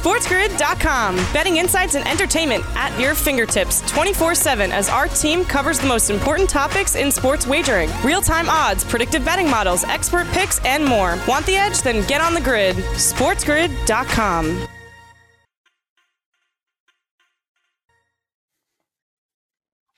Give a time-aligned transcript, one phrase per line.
[0.00, 1.16] SportsGrid.com.
[1.30, 6.08] Betting insights and entertainment at your fingertips 24 7 as our team covers the most
[6.08, 11.18] important topics in sports wagering real time odds, predictive betting models, expert picks, and more.
[11.28, 11.82] Want the edge?
[11.82, 12.76] Then get on the grid.
[12.76, 14.66] SportsGrid.com.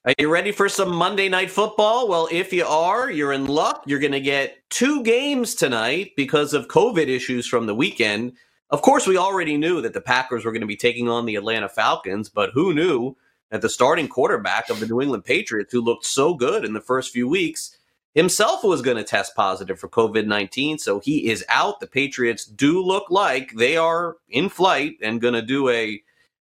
[0.04, 2.08] Are you ready for some Monday Night Football?
[2.08, 3.84] Well, if you are, you're in luck.
[3.86, 8.32] You're going to get two games tonight because of COVID issues from the weekend.
[8.72, 11.36] Of course, we already knew that the Packers were going to be taking on the
[11.36, 13.14] Atlanta Falcons, but who knew
[13.50, 16.80] that the starting quarterback of the New England Patriots, who looked so good in the
[16.80, 17.76] first few weeks,
[18.14, 20.78] himself was going to test positive for COVID 19.
[20.78, 21.80] So he is out.
[21.80, 26.02] The Patriots do look like they are in flight and going to do a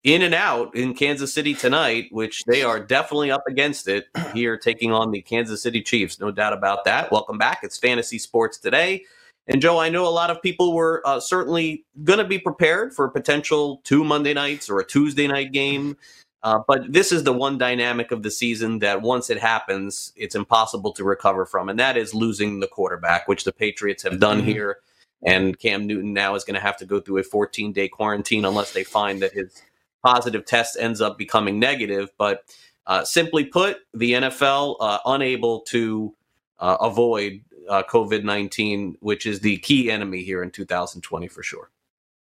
[0.04, 4.58] in and out in Kansas City tonight, which they are definitely up against it here,
[4.58, 6.20] taking on the Kansas City Chiefs.
[6.20, 7.14] No doubt about that.
[7.14, 7.60] Welcome back.
[7.64, 9.06] It's Fantasy Sports Today.
[9.50, 12.94] And Joe, I know a lot of people were uh, certainly going to be prepared
[12.94, 15.98] for a potential two Monday nights or a Tuesday night game.
[16.44, 20.36] Uh, but this is the one dynamic of the season that once it happens, it's
[20.36, 21.68] impossible to recover from.
[21.68, 24.50] And that is losing the quarterback, which the Patriots have done mm-hmm.
[24.50, 24.78] here.
[25.26, 28.46] And Cam Newton now is going to have to go through a 14 day quarantine
[28.46, 29.62] unless they find that his
[30.06, 32.12] positive test ends up becoming negative.
[32.20, 32.44] But
[32.86, 36.16] uh, simply put, the NFL uh, unable to
[36.60, 41.70] uh, avoid uh, COVID 19, which is the key enemy here in 2020 for sure.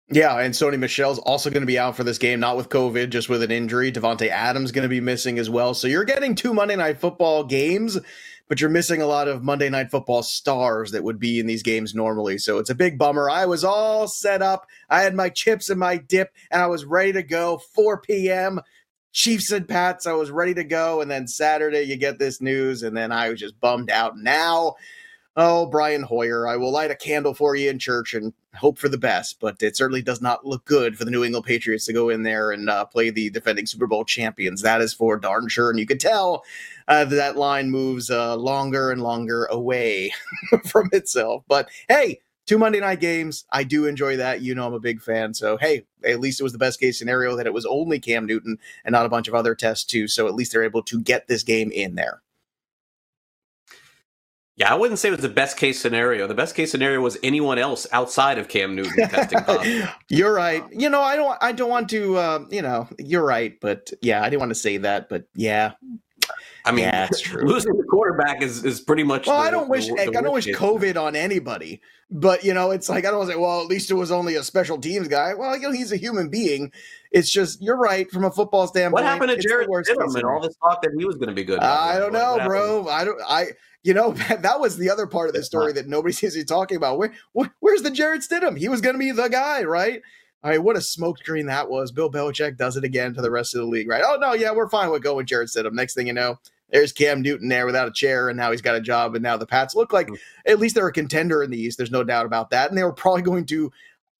[0.08, 3.10] Yeah, and Sony Michel's also going to be out for this game, not with COVID,
[3.10, 3.92] just with an injury.
[3.92, 5.74] Davante Adams going to be missing as well.
[5.74, 7.98] So you're getting two Monday Night Football games,
[8.48, 11.64] but you're missing a lot of Monday Night Football stars that would be in these
[11.64, 12.38] games normally.
[12.38, 13.32] So it's a big bummer.
[13.32, 14.68] I was all set up.
[14.92, 17.58] I had my chips and my dip, and I was ready to go.
[17.74, 18.62] 4 p.m.
[19.12, 20.06] Chiefs and Pats.
[20.06, 23.30] I was ready to go, and then Saturday you get this news, and then I
[23.30, 24.20] was just bummed out.
[24.20, 24.76] Now
[25.38, 28.88] oh, Brian Hoyer, I will light a candle for you in church and hope for
[28.88, 31.94] the best, but it certainly does not look good for the New England Patriots to
[31.94, 34.62] go in there and uh, play the defending Super Bowl champions.
[34.62, 35.70] That is for darn sure.
[35.70, 36.44] And you could tell
[36.88, 40.14] uh, that line moves uh, longer and longer away
[40.66, 41.44] from itself.
[41.48, 43.46] But hey, two Monday night games.
[43.52, 44.42] I do enjoy that.
[44.42, 45.34] You know, I'm a big fan.
[45.34, 48.26] So, hey, at least it was the best case scenario that it was only Cam
[48.26, 50.08] Newton and not a bunch of other tests, too.
[50.08, 52.22] So, at least they're able to get this game in there.
[54.58, 56.28] Yeah, I wouldn't say it was the best case scenario.
[56.28, 59.94] The best case scenario was anyone else outside of Cam Newton testing positive.
[60.08, 60.64] you're right.
[60.72, 61.38] You know, I don't.
[61.42, 62.16] I don't want to.
[62.16, 63.60] Uh, you know, you're right.
[63.60, 65.10] But yeah, I didn't want to say that.
[65.10, 65.74] But yeah,
[66.66, 67.48] I mean, yeah, that's true.
[67.48, 69.28] Losing the quarterback is, is pretty much.
[69.28, 72.56] Well, the, I don't wish the, the I don't wish COVID on anybody, but you
[72.56, 75.08] know, it's like I don't say, well, at least it was only a special teams
[75.08, 75.36] guy.
[75.36, 76.72] Well, you know, he's a human being.
[77.12, 78.94] It's just you're right from a football standpoint.
[78.94, 81.44] What happened to Jarrett Stidham and all this talk that he was going to be
[81.44, 81.60] good?
[81.60, 82.88] I don't know, bro.
[82.88, 83.22] I don't.
[83.28, 83.46] I
[83.84, 86.40] you know, that, that was the other part of the story that nobody seems to
[86.40, 86.98] be talking about.
[86.98, 88.58] Where, where where's the Jarrett Stidham?
[88.58, 90.02] He was going to be the guy, right?
[90.44, 91.92] I mean, what a smokescreen that was.
[91.92, 94.04] Bill Belichick does it again to the rest of the league, right?
[94.06, 95.74] Oh no, yeah, we're fine with going with Jarrett Stidham.
[95.74, 96.40] Next thing you know,
[96.76, 99.16] there's Cam Newton there without a chair, and now he's got a job.
[99.16, 100.16] And now the Pats look like mm-hmm.
[100.46, 101.78] at least they're a contender in the East.
[101.78, 102.70] There's no doubt about that.
[102.70, 103.72] And they were probably going to,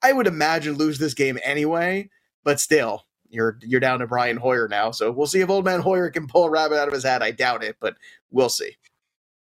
[0.02, 2.10] I would imagine, lose this game anyway.
[2.46, 4.92] But still, you're you're down to Brian Hoyer now.
[4.92, 7.22] So we'll see if Old Man Hoyer can pull a rabbit out of his hat.
[7.22, 7.98] I doubt it, but
[8.32, 8.78] we'll see.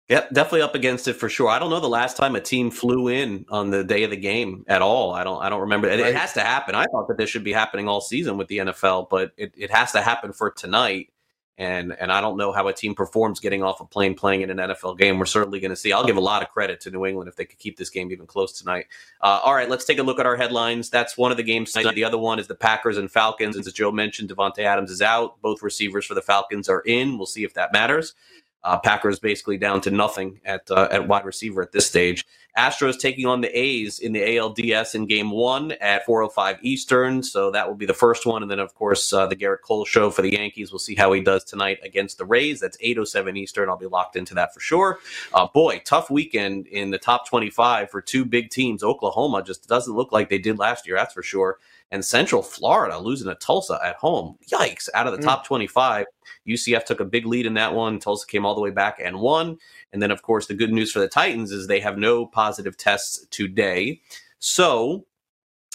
[0.09, 1.47] Yep, definitely up against it for sure.
[1.47, 4.17] I don't know the last time a team flew in on the day of the
[4.17, 5.13] game at all.
[5.13, 5.87] I don't I don't remember.
[5.87, 5.99] Right.
[6.01, 6.75] It has to happen.
[6.75, 9.71] I thought that this should be happening all season with the NFL, but it, it
[9.71, 11.13] has to happen for tonight.
[11.59, 14.49] And and I don't know how a team performs getting off a plane playing in
[14.49, 15.19] an NFL game.
[15.19, 15.91] We're certainly going to see.
[15.91, 18.11] I'll give a lot of credit to New England if they could keep this game
[18.13, 18.87] even close tonight.
[19.19, 20.89] Uh, all right, let's take a look at our headlines.
[20.89, 21.95] That's one of the games tonight.
[21.95, 23.57] The other one is the Packers and Falcons.
[23.57, 25.41] As Joe mentioned, Davante Adams is out.
[25.41, 27.17] Both receivers for the Falcons are in.
[27.17, 28.15] We'll see if that matters.
[28.63, 32.25] Uh, Packers basically down to nothing at uh, at wide receiver at this stage.
[32.57, 37.51] Astros taking on the A's in the ALDS in Game One at 4:05 Eastern, so
[37.51, 40.11] that will be the first one, and then of course uh, the Gerrit Cole show
[40.11, 40.71] for the Yankees.
[40.71, 42.59] We'll see how he does tonight against the Rays.
[42.59, 43.69] That's 8:07 Eastern.
[43.69, 44.99] I'll be locked into that for sure.
[45.33, 48.83] Uh, boy, tough weekend in the top 25 for two big teams.
[48.83, 50.97] Oklahoma just doesn't look like they did last year.
[50.97, 51.59] That's for sure
[51.91, 54.37] and Central Florida losing to Tulsa at home.
[54.51, 54.89] Yikes!
[54.93, 55.23] Out of the mm.
[55.23, 56.05] top 25,
[56.47, 57.99] UCF took a big lead in that one.
[57.99, 59.57] Tulsa came all the way back and won.
[59.91, 62.77] And then, of course, the good news for the Titans is they have no positive
[62.77, 64.01] tests today.
[64.39, 65.05] So,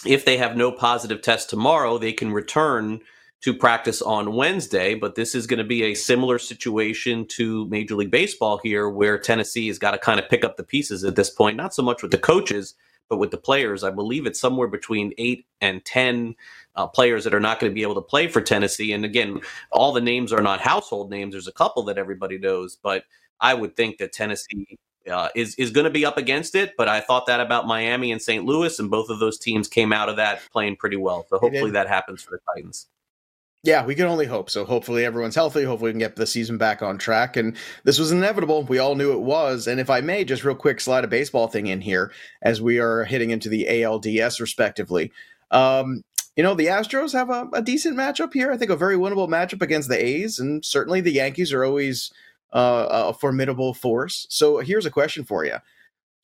[0.05, 3.01] if they have no positive tests tomorrow, they can return
[3.41, 4.95] to practice on Wednesday.
[4.95, 9.17] But this is going to be a similar situation to Major League Baseball here, where
[9.17, 11.83] Tennessee has got to kind of pick up the pieces at this point, not so
[11.83, 12.75] much with the coaches
[13.09, 16.35] but with the players, I believe it's somewhere between eight and 10
[16.75, 18.93] uh, players that are not going to be able to play for Tennessee.
[18.93, 19.41] And again,
[19.71, 21.33] all the names are not household names.
[21.33, 23.03] There's a couple that everybody knows, but
[23.39, 24.77] I would think that Tennessee
[25.09, 26.73] uh, is is going to be up against it.
[26.77, 28.43] But I thought that about Miami and St.
[28.43, 31.25] Louis, and both of those teams came out of that playing pretty well.
[31.29, 32.87] So hopefully that happens for the Titans.
[33.65, 34.51] Yeah, we can only hope.
[34.51, 35.63] So hopefully everyone's healthy.
[35.63, 37.35] Hopefully we can get the season back on track.
[37.35, 38.61] And this was inevitable.
[38.61, 39.65] We all knew it was.
[39.65, 42.11] And if I may, just real quick, slide a baseball thing in here
[42.43, 45.11] as we are hitting into the ALDS respectively.
[45.49, 46.03] Um,
[46.35, 48.51] you know, the Astros have a, a, decent matchup here.
[48.51, 52.11] I think a very winnable matchup against the A's, and certainly the Yankees are always
[52.53, 54.27] uh, a formidable force.
[54.29, 55.57] So here's a question for you: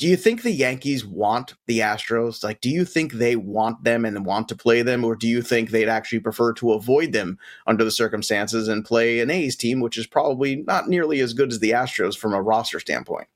[0.02, 2.44] do you think the Yankees want the Astros?
[2.44, 5.44] Like, do you think they want them and want to play them, or do you
[5.44, 7.38] think they'd actually prefer to avoid them
[7.68, 11.52] under the circumstances and play an A's team, which is probably not nearly as good
[11.52, 13.28] as the Astros from a roster standpoint?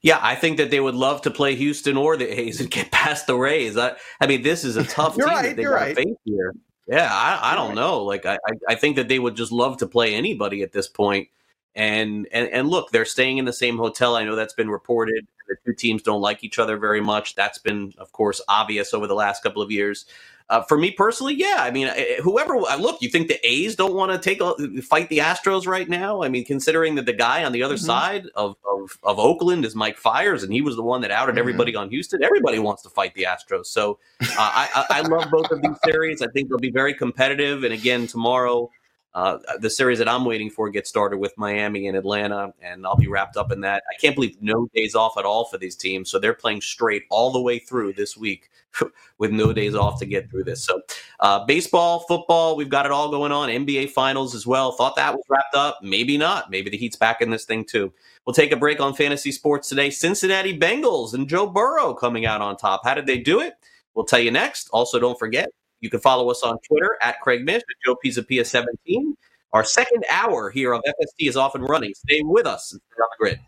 [0.00, 2.90] Yeah, I think that they would love to play Houston or the A's and get
[2.90, 3.76] past the Rays.
[3.76, 5.94] I, I mean, this is a tough team right, that they got right.
[5.94, 6.54] face here.
[6.86, 7.74] Yeah, I, I don't right.
[7.74, 8.02] know.
[8.02, 11.28] Like, I, I think that they would just love to play anybody at this point.
[11.76, 14.14] And, and and look, they're staying in the same hotel.
[14.14, 15.26] I know that's been reported.
[15.48, 17.34] The two teams don't like each other very much.
[17.34, 20.06] That's been, of course, obvious over the last couple of years.
[20.50, 21.56] Uh, for me personally, yeah.
[21.60, 21.90] I mean,
[22.22, 25.66] whoever uh, look, you think the A's don't want to take a, fight the Astros
[25.66, 26.22] right now?
[26.22, 27.86] I mean, considering that the guy on the other mm-hmm.
[27.86, 31.32] side of, of, of Oakland is Mike Fiers, and he was the one that outed
[31.32, 31.38] mm-hmm.
[31.38, 32.22] everybody on Houston.
[32.22, 33.66] Everybody wants to fight the Astros.
[33.66, 36.20] So uh, I, I love both of these series.
[36.20, 37.64] I think they'll be very competitive.
[37.64, 38.70] And again, tomorrow
[39.14, 42.96] uh, the series that I'm waiting for gets started with Miami and Atlanta, and I'll
[42.96, 43.84] be wrapped up in that.
[43.88, 46.10] I can't believe no days off at all for these teams.
[46.10, 48.50] So they're playing straight all the way through this week
[49.18, 50.64] with no days off to get through this.
[50.64, 50.82] So
[51.20, 53.50] uh, baseball, football, we've got it all going on.
[53.50, 54.72] NBA finals as well.
[54.72, 55.78] Thought that was wrapped up.
[55.80, 56.50] Maybe not.
[56.50, 57.92] Maybe the Heat's back in this thing too.
[58.26, 59.90] We'll take a break on fantasy sports today.
[59.90, 62.80] Cincinnati Bengals and Joe Burrow coming out on top.
[62.84, 63.54] How did they do it?
[63.94, 64.68] We'll tell you next.
[64.72, 68.44] Also, don't forget you can follow us on Twitter at Craig Mish, at Joe Pisapia
[68.44, 69.16] 17.
[69.52, 71.94] Our second hour here of FST is off and running.
[71.94, 73.40] Stay with us and stay on the grid.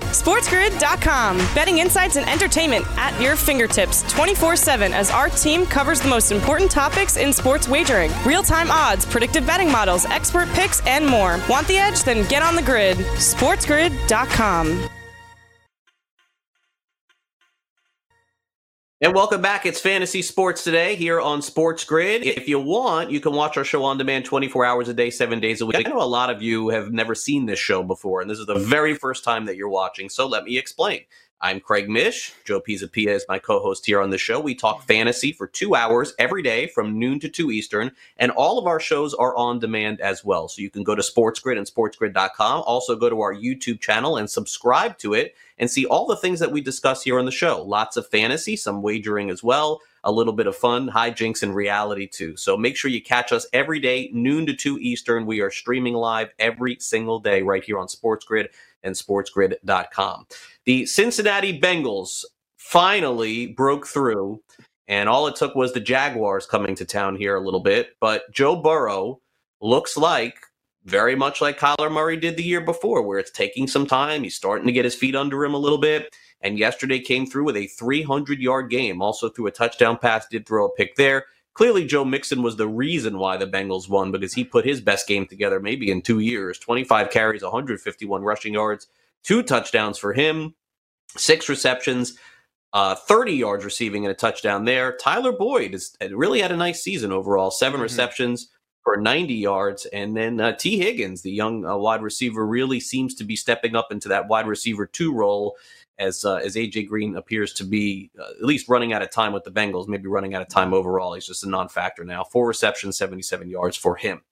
[0.00, 1.38] SportsGrid.com.
[1.54, 6.30] Betting insights and entertainment at your fingertips 24 7 as our team covers the most
[6.32, 11.40] important topics in sports wagering real time odds, predictive betting models, expert picks, and more.
[11.48, 12.02] Want the edge?
[12.04, 12.98] Then get on the grid.
[12.98, 14.88] SportsGrid.com.
[19.00, 19.64] And welcome back.
[19.64, 22.24] It's Fantasy Sports Today here on Sports Grid.
[22.24, 25.38] If you want, you can watch our show on demand 24 hours a day, seven
[25.38, 25.76] days a week.
[25.76, 28.46] I know a lot of you have never seen this show before, and this is
[28.46, 30.08] the very first time that you're watching.
[30.08, 31.02] So let me explain.
[31.40, 32.34] I'm Craig Mish.
[32.44, 34.40] Joe Pisapia is my co-host here on the show.
[34.40, 38.58] We talk fantasy for two hours every day from noon to 2 Eastern, and all
[38.58, 40.48] of our shows are on demand as well.
[40.48, 42.64] So you can go to SportsGrid and SportsGrid.com.
[42.66, 46.40] Also go to our YouTube channel and subscribe to it and see all the things
[46.40, 47.62] that we discuss here on the show.
[47.62, 52.08] Lots of fantasy, some wagering as well, a little bit of fun, hijinks, and reality
[52.08, 52.36] too.
[52.36, 55.24] So make sure you catch us every day, noon to 2 Eastern.
[55.24, 58.48] We are streaming live every single day right here on SportsGrid
[58.82, 60.26] and SportsGrid.com.
[60.64, 62.24] The Cincinnati Bengals
[62.56, 64.42] finally broke through,
[64.86, 67.90] and all it took was the Jaguars coming to town here a little bit.
[68.00, 69.20] But Joe Burrow
[69.60, 70.38] looks like
[70.84, 74.22] very much like Kyler Murray did the year before, where it's taking some time.
[74.22, 76.14] He's starting to get his feet under him a little bit.
[76.40, 80.46] And yesterday came through with a 300 yard game, also threw a touchdown pass, did
[80.46, 81.26] throw a pick there.
[81.58, 85.08] Clearly, Joe Mixon was the reason why the Bengals won because he put his best
[85.08, 88.86] game together maybe in two years 25 carries, 151 rushing yards,
[89.24, 90.54] two touchdowns for him
[91.16, 92.16] six receptions,
[92.74, 94.96] uh, 30 yards receiving and a touchdown there.
[94.98, 97.82] Tyler Boyd has really had a nice season overall, 7 mm-hmm.
[97.82, 98.50] receptions
[98.88, 99.84] for 90 yards.
[99.86, 103.76] And then uh, Tee Higgins, the young uh, wide receiver, really seems to be stepping
[103.76, 105.58] up into that wide receiver two role
[105.98, 109.34] as uh, as AJ Green appears to be uh, at least running out of time
[109.34, 111.12] with the Bengals, maybe running out of time overall.
[111.12, 112.24] He's just a non-factor now.
[112.24, 114.22] Four receptions, 77 yards for him.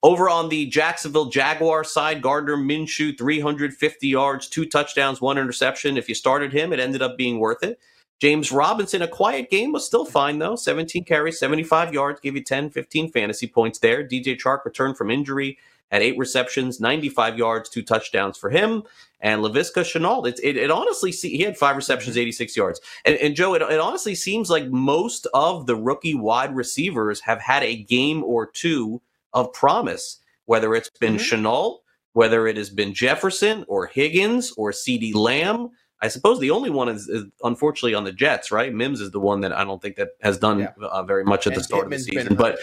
[0.00, 5.96] Over on the Jacksonville Jaguar side, Gardner Minshew, 350 yards, two touchdowns, one interception.
[5.96, 7.80] If you started him, it ended up being worth it.
[8.20, 10.56] James Robinson, a quiet game, was still fine though.
[10.56, 14.06] 17 carries, 75 yards, gave you 10, 15 fantasy points there.
[14.06, 15.58] DJ Chark returned from injury
[15.94, 18.82] had eight receptions, 95 yards, two touchdowns for him.
[19.20, 22.80] And Laviska Shenault, it, it, it honestly, he had five receptions, 86 yards.
[23.04, 27.40] And, and Joe, it, it honestly seems like most of the rookie wide receivers have
[27.40, 29.00] had a game or two
[29.32, 31.46] of promise, whether it's been mm-hmm.
[31.46, 31.78] Shenault,
[32.12, 35.70] whether it has been Jefferson or Higgins or CeeDee Lamb.
[36.04, 38.72] I suppose the only one is, is, unfortunately on the Jets, right?
[38.72, 40.72] Mims is the one that I don't think that has done yeah.
[40.82, 42.36] uh, very much at and the start Pittman's of the season.
[42.36, 42.58] But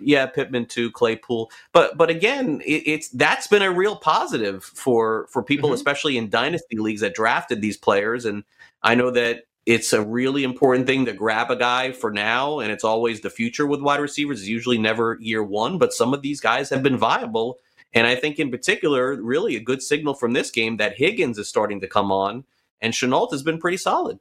[0.00, 1.50] yeah, Pittman too, Claypool.
[1.72, 5.74] But but again, it, it's that's been a real positive for for people, mm-hmm.
[5.74, 8.24] especially in dynasty leagues that drafted these players.
[8.24, 8.44] And
[8.84, 12.70] I know that it's a really important thing to grab a guy for now, and
[12.70, 14.38] it's always the future with wide receivers.
[14.38, 17.58] It's usually never year one, but some of these guys have been viable.
[17.96, 21.48] And I think in particular, really a good signal from this game that Higgins is
[21.48, 22.44] starting to come on
[22.82, 24.18] and Shenault has been pretty solid.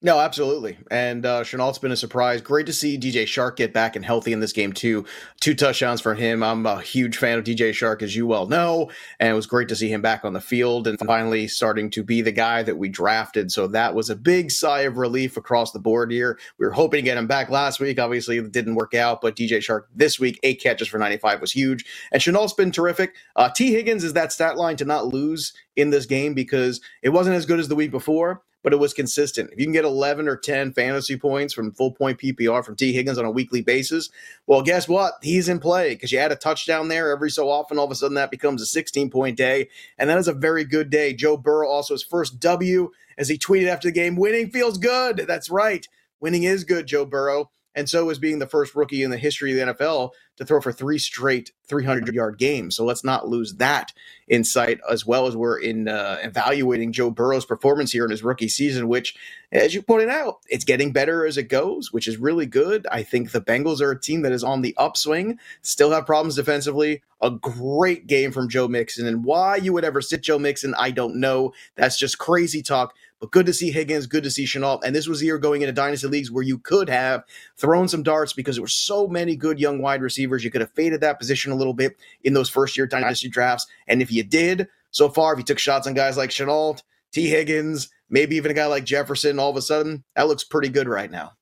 [0.00, 0.78] No, absolutely.
[0.92, 2.40] And uh, Shenault's been a surprise.
[2.40, 5.04] Great to see DJ Chark get back and healthy in this game, too.
[5.40, 6.40] Two touchdowns for him.
[6.44, 8.92] I'm a huge fan of DJ Chark, as you well know.
[9.18, 12.04] And it was great to see him back on the field and finally starting to
[12.04, 13.50] be the guy that we drafted.
[13.50, 16.38] So that was a big sigh of relief across the board here.
[16.58, 17.98] We were hoping to get him back last week.
[17.98, 19.20] Obviously, it didn't work out.
[19.20, 21.84] But DJ Chark this week, eight catches for 95 was huge.
[22.12, 23.16] And Shenault's been terrific.
[23.34, 27.08] Uh, Tee Higgins is that stat line to not lose in this game because it
[27.08, 29.50] wasn't as good as the week before but it was consistent.
[29.52, 32.92] If you can get 11 or 10 fantasy points from full point PPR from Tee
[32.92, 34.10] Higgins on a weekly basis,
[34.46, 35.14] well, guess what?
[35.22, 37.78] He's in play because you add a touchdown there every so often.
[37.78, 39.68] All of a sudden, that becomes a 16 point day.
[39.96, 41.14] And that is a very good day.
[41.14, 45.24] Joe Burrow also his first W as he tweeted after the game winning feels good.
[45.28, 45.86] That's right.
[46.20, 49.58] Winning is good, Joe Burrow and so is being the first rookie in the history
[49.58, 52.76] of the NFL to throw for three straight 300 yard games.
[52.76, 53.92] So let's not lose that
[54.28, 58.48] insight as well as we're in uh, evaluating Joe Burrow's performance here in his rookie
[58.48, 59.16] season, which,
[59.52, 62.86] as you pointed out, it's getting better as it goes, which is really good.
[62.90, 66.36] I think the Bengals are a team that is on the upswing, still have problems
[66.36, 67.02] defensively.
[67.20, 69.04] A great game from Joe Mixon.
[69.06, 71.52] And why you would ever sit Joe Mixon, I don't know.
[71.74, 72.94] That's just crazy talk.
[73.20, 74.84] But good to see Higgins, good to see Shenault.
[74.84, 77.24] And this was the year going into dynasty leagues where you could have
[77.56, 80.44] thrown some darts because there were so many good young wide receivers.
[80.44, 83.66] You could have faded that position a little bit in those first year dynasty drafts.
[83.88, 86.82] And if you did, so far, if you took shots on guys like Shenault,
[87.12, 90.68] Tee Higgins, maybe even a guy like Jefferson, all of a sudden, that looks pretty
[90.68, 91.32] good right now.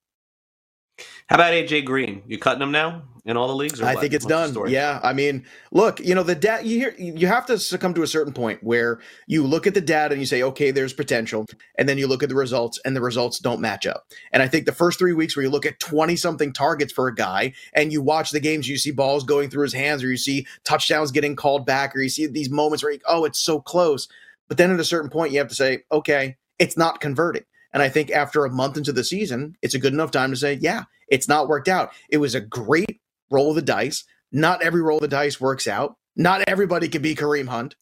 [1.27, 2.23] How about AJ Green?
[2.27, 3.83] You cutting him now in all the leagues?
[3.83, 4.71] I think it's What's done.
[4.71, 6.67] Yeah, I mean, look, you know the data.
[6.67, 9.81] You hear, you have to succumb to a certain point where you look at the
[9.81, 11.45] data and you say, okay, there's potential,
[11.77, 14.07] and then you look at the results and the results don't match up.
[14.33, 17.09] And I think the first three weeks where you look at twenty something targets for
[17.09, 20.09] a guy and you watch the games, you see balls going through his hands, or
[20.09, 23.41] you see touchdowns getting called back, or you see these moments where you, oh, it's
[23.41, 24.09] so close.
[24.49, 27.45] But then at a certain point, you have to say, okay, it's not converting.
[27.77, 30.37] And I think after a month into the season, it's a good enough time to
[30.37, 31.93] say, yeah, it's not worked out.
[32.09, 34.05] It was a great roll of the dice.
[34.33, 35.95] Not every roll of the dice works out.
[36.17, 37.77] Not everybody can be Kareem Hunt.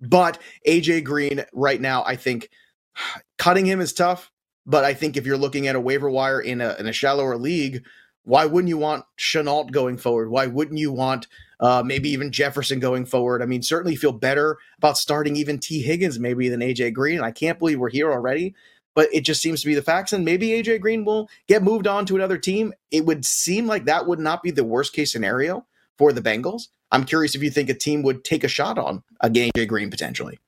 [0.00, 2.48] But AJ Green right now, I think
[3.36, 4.32] cutting him is tough.
[4.64, 7.36] But I think if you're looking at a waiver wire in a, in a shallower
[7.36, 7.84] league,
[8.22, 10.30] why wouldn't you want Shenault going forward?
[10.30, 11.26] Why wouldn't you want
[11.60, 13.42] uh, maybe even Jefferson going forward?
[13.42, 17.20] I mean, certainly feel better about starting even Tee Higgins maybe than AJ Green.
[17.20, 18.54] I can't believe we're here already
[18.94, 20.12] but it just seems to be the facts.
[20.12, 22.72] And maybe AJ Green will get moved on to another team.
[22.90, 25.66] It would seem like that would not be the worst case scenario
[25.98, 26.68] for the Bengals.
[26.90, 29.90] I'm curious if you think a team would take a shot on a AJ Green
[29.90, 30.38] potentially.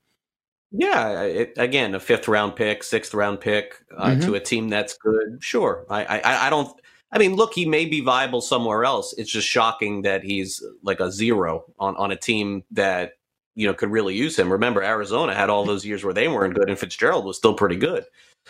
[0.71, 4.21] Yeah, it, again, a fifth round pick, sixth round pick uh, mm-hmm.
[4.21, 5.39] to a team that's good.
[5.41, 6.69] Sure, I, I, I don't.
[7.13, 9.15] I mean, look, he may be viable somewhere else.
[9.17, 13.13] It's just shocking that he's like a zero on on a team that
[13.57, 14.53] you know could really use him.
[14.53, 17.77] Remember, Arizona had all those years where they weren't good, and Fitzgerald was still pretty
[17.77, 18.05] good.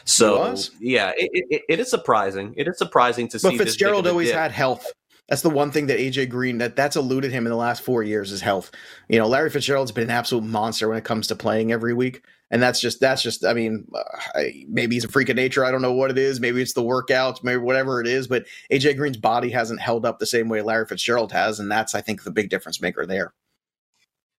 [0.05, 2.53] So yeah, it, it, it is surprising.
[2.57, 3.57] It is surprising to but see.
[3.57, 4.93] But Fitzgerald always had health.
[5.29, 8.03] That's the one thing that AJ Green that that's eluded him in the last four
[8.03, 8.71] years is health.
[9.09, 12.23] You know, Larry Fitzgerald's been an absolute monster when it comes to playing every week,
[12.51, 13.45] and that's just that's just.
[13.45, 15.65] I mean, uh, maybe he's a freak of nature.
[15.65, 16.39] I don't know what it is.
[16.39, 18.29] Maybe it's the workouts, maybe whatever it is.
[18.29, 21.95] But AJ Green's body hasn't held up the same way Larry Fitzgerald has, and that's
[21.95, 23.33] I think the big difference maker there.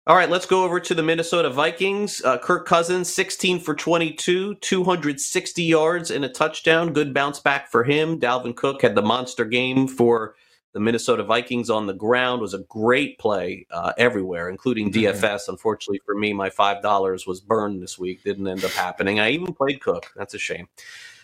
[0.08, 2.22] All right, let's go over to the Minnesota Vikings.
[2.24, 6.94] Uh, Kirk Cousins, 16 for 22, 260 yards and a touchdown.
[6.94, 8.18] Good bounce back for him.
[8.18, 10.36] Dalvin Cook had the monster game for
[10.72, 12.42] the Minnesota Vikings on the ground.
[12.42, 15.22] Was a great play uh, everywhere, including DFS.
[15.22, 15.52] Mm-hmm.
[15.52, 18.24] Unfortunately for me, my five dollars was burned this week.
[18.24, 19.20] Didn't end up happening.
[19.20, 20.14] I even played Cook.
[20.16, 20.70] That's a shame.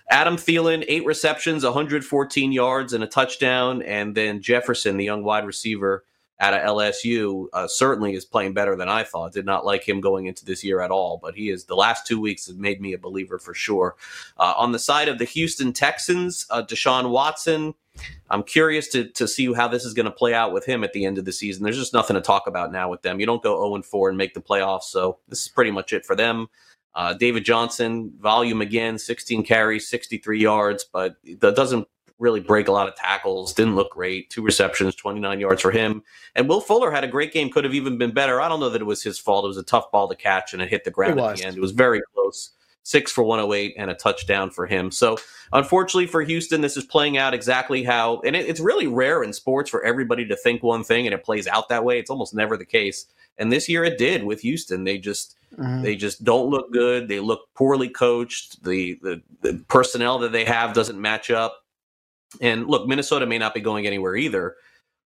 [0.10, 5.46] Adam Thielen, eight receptions, 114 yards and a touchdown, and then Jefferson, the young wide
[5.46, 6.04] receiver
[6.44, 9.32] out of LSU uh, certainly is playing better than I thought.
[9.32, 12.06] Did not like him going into this year at all, but he is the last
[12.06, 13.96] two weeks have made me a believer for sure.
[14.38, 17.74] Uh, on the side of the Houston Texans, uh, Deshaun Watson.
[18.30, 20.94] I'm curious to to see how this is going to play out with him at
[20.94, 21.64] the end of the season.
[21.64, 23.20] There's just nothing to talk about now with them.
[23.20, 26.04] You don't go 0 4 and make the playoffs, so this is pretty much it
[26.04, 26.48] for them.
[26.96, 31.88] Uh, David Johnson, volume again, 16 carries, 63 yards, but that doesn't
[32.20, 34.30] really break a lot of tackles, didn't look great.
[34.30, 36.04] Two receptions, 29 yards for him.
[36.36, 38.40] And Will Fuller had a great game, could have even been better.
[38.40, 39.46] I don't know that it was his fault.
[39.46, 41.58] It was a tough ball to catch and it hit the ground at the end.
[41.58, 42.52] It was very close.
[42.86, 44.92] Six for 108 and a touchdown for him.
[44.92, 45.18] So,
[45.54, 49.32] unfortunately for Houston, this is playing out exactly how, and it, it's really rare in
[49.32, 51.98] sports for everybody to think one thing and it plays out that way.
[51.98, 53.06] It's almost never the case.
[53.38, 54.84] And this year it did with Houston.
[54.84, 55.82] They just, mm-hmm.
[55.82, 57.08] they just don't look good.
[57.08, 58.64] They look poorly coached.
[58.64, 61.63] The, the the personnel that they have doesn't match up
[62.42, 64.56] and look, Minnesota may not be going anywhere either,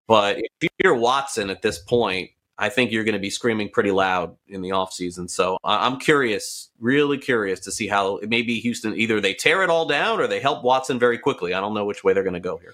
[0.08, 3.92] but if you're Watson at this point, I think you're going to be screaming pretty
[3.92, 5.30] loud in the offseason.
[5.30, 9.86] So I'm curious, really curious to see how maybe Houston either they tear it all
[9.86, 11.54] down or they help Watson very quickly.
[11.54, 12.74] I don't know which way they're going to go here.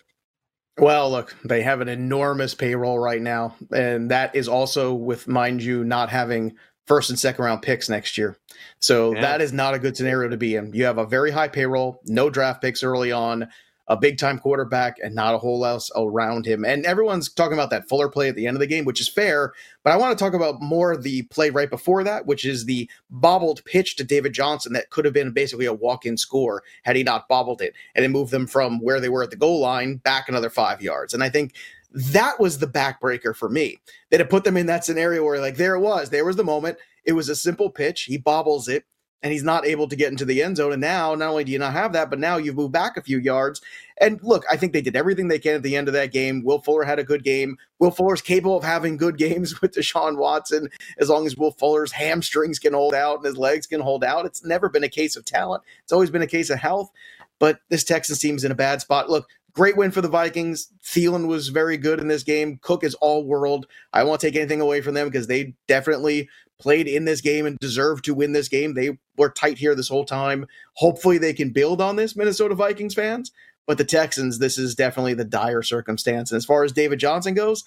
[0.77, 5.62] Well, look, they have an enormous payroll right now, and that is also with, mind
[5.62, 6.55] you, not having
[6.88, 8.38] first and second round picks next year.
[8.79, 9.22] So yeah.
[9.22, 10.74] that is not a good scenario to be in.
[10.74, 13.50] You have a very high payroll, no draft picks early on
[13.87, 16.63] a big time quarterback and not a whole else around him.
[16.63, 19.09] And everyone's talking about that Fuller play at the end of the game, which is
[19.09, 19.53] fair.
[19.83, 22.89] But I want to talk about more the play right before that, which is the
[23.09, 26.95] bobbled pitch to David Johnson that could have been basically a walk in score had
[26.95, 29.59] he not bobbled it and it moved them from where they were at the goal
[29.59, 31.13] line back another five yards.
[31.13, 31.53] And I think
[31.91, 35.57] that was the backbreaker for me that it put them in that scenario where, like,
[35.57, 36.09] there it was.
[36.09, 36.77] There was the moment.
[37.05, 38.03] It was a simple pitch.
[38.03, 38.85] He bobbles it
[39.24, 40.74] and he's not able to get into the end zone.
[40.74, 43.01] And now, not only do you not have that, but now you've moved back a
[43.01, 43.62] few yards.
[44.00, 46.44] And look, I think they did everything they can at the end of that game.
[46.44, 47.58] Will Fuller had a good game.
[47.80, 50.68] Will Fuller's capable of having good games with Deshaun Watson
[51.00, 54.25] as long as Will Fuller's hamstrings can hold out and his legs can hold out.
[54.25, 56.92] It's never been a case of talent, it's always been a case of health.
[57.39, 59.10] But this Texans team's in a bad spot.
[59.10, 60.68] Look, great win for the Vikings.
[60.84, 62.60] Thielen was very good in this game.
[62.62, 63.68] Cook is all world.
[63.92, 67.57] I won't take anything away from them because they definitely played in this game and
[67.60, 68.74] deserved to win this game.
[68.74, 70.45] They were tight here this whole time.
[70.75, 73.31] Hopefully, they can build on this, Minnesota Vikings fans.
[73.65, 76.31] But the Texans, this is definitely the dire circumstance.
[76.31, 77.63] And as far as David Johnson goes,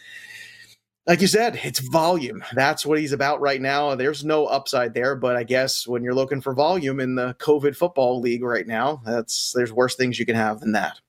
[1.06, 2.44] like you said, it's volume.
[2.52, 3.94] That's what he's about right now.
[3.94, 7.76] There's no upside there, but I guess when you're looking for volume in the COVID
[7.76, 11.00] football league right now, that's there's worse things you can have than that.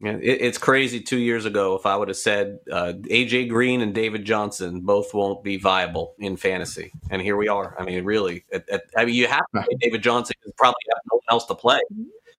[0.00, 1.00] Yeah, it, it's crazy.
[1.00, 5.14] Two years ago, if I would have said uh, AJ Green and David Johnson both
[5.14, 7.74] won't be viable in fantasy, and here we are.
[7.78, 10.82] I mean, really, at, at, I mean, you have to play David Johnson because probably
[10.90, 11.80] have no one else to play,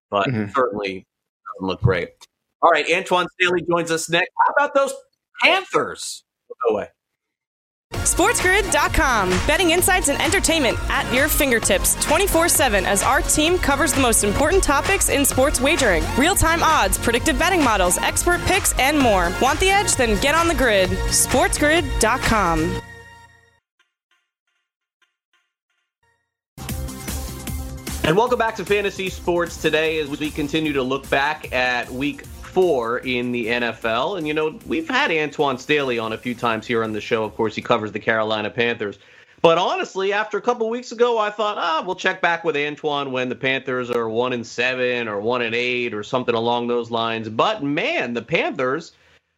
[0.09, 0.51] but mm-hmm.
[0.53, 1.07] certainly
[1.55, 2.09] doesn't look great.
[2.61, 4.29] All right, Antwan Staley joins us next.
[4.45, 4.93] How about those
[5.41, 6.23] Panthers?
[6.67, 6.89] Go away.
[7.93, 9.29] SportsGrid.com.
[9.47, 14.23] Betting insights and entertainment at your fingertips 24 7 as our team covers the most
[14.23, 19.31] important topics in sports wagering real time odds, predictive betting models, expert picks, and more.
[19.41, 19.95] Want the edge?
[19.95, 20.89] Then get on the grid.
[20.89, 22.81] SportsGrid.com.
[28.03, 32.23] And welcome back to Fantasy Sports today as we continue to look back at week
[32.57, 34.17] four in the NFL.
[34.17, 37.23] And, you know, we've had Antwan Staley on a few times here on the show.
[37.23, 38.97] Of course, he covers the Carolina Panthers.
[39.43, 43.11] But honestly, after a couple weeks ago, I thought, ah, we'll check back with Antwan
[43.11, 46.89] when the Panthers are one and seven or one and eight or something along those
[46.89, 47.29] lines.
[47.29, 48.93] But man, the Panthers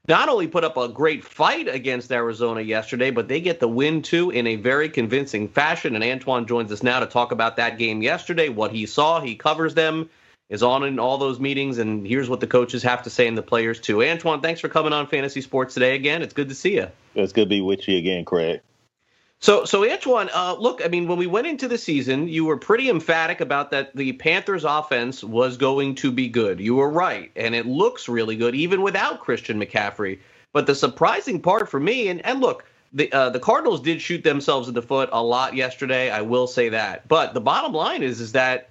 [0.08, 4.02] not only put up a great fight against Arizona yesterday, but they get the win
[4.02, 5.94] too in a very convincing fashion.
[5.94, 9.20] And Antwan joins us now to talk about that game yesterday, what he saw.
[9.20, 10.10] He covers them
[10.50, 13.38] is on in all those meetings, and here's what the coaches have to say and
[13.38, 13.98] the players too.
[13.98, 16.22] Antwan, thanks for coming on Fantasy Sports today again.
[16.22, 16.88] It's good to see you.
[17.16, 18.62] It's good to be with you again, Craig.
[19.42, 22.58] So, so Antwan, uh, look, I mean, when we went into the season, you were
[22.58, 26.60] pretty emphatic about that the Panthers' offense was going to be good.
[26.60, 30.20] You were right, and it looks really good even without Christian McCaffrey.
[30.52, 34.24] But the surprising part for me, and, and look, the uh, the Cardinals did shoot
[34.24, 36.10] themselves in the foot a lot yesterday.
[36.10, 37.08] I will say that.
[37.08, 38.70] But the bottom line is, is that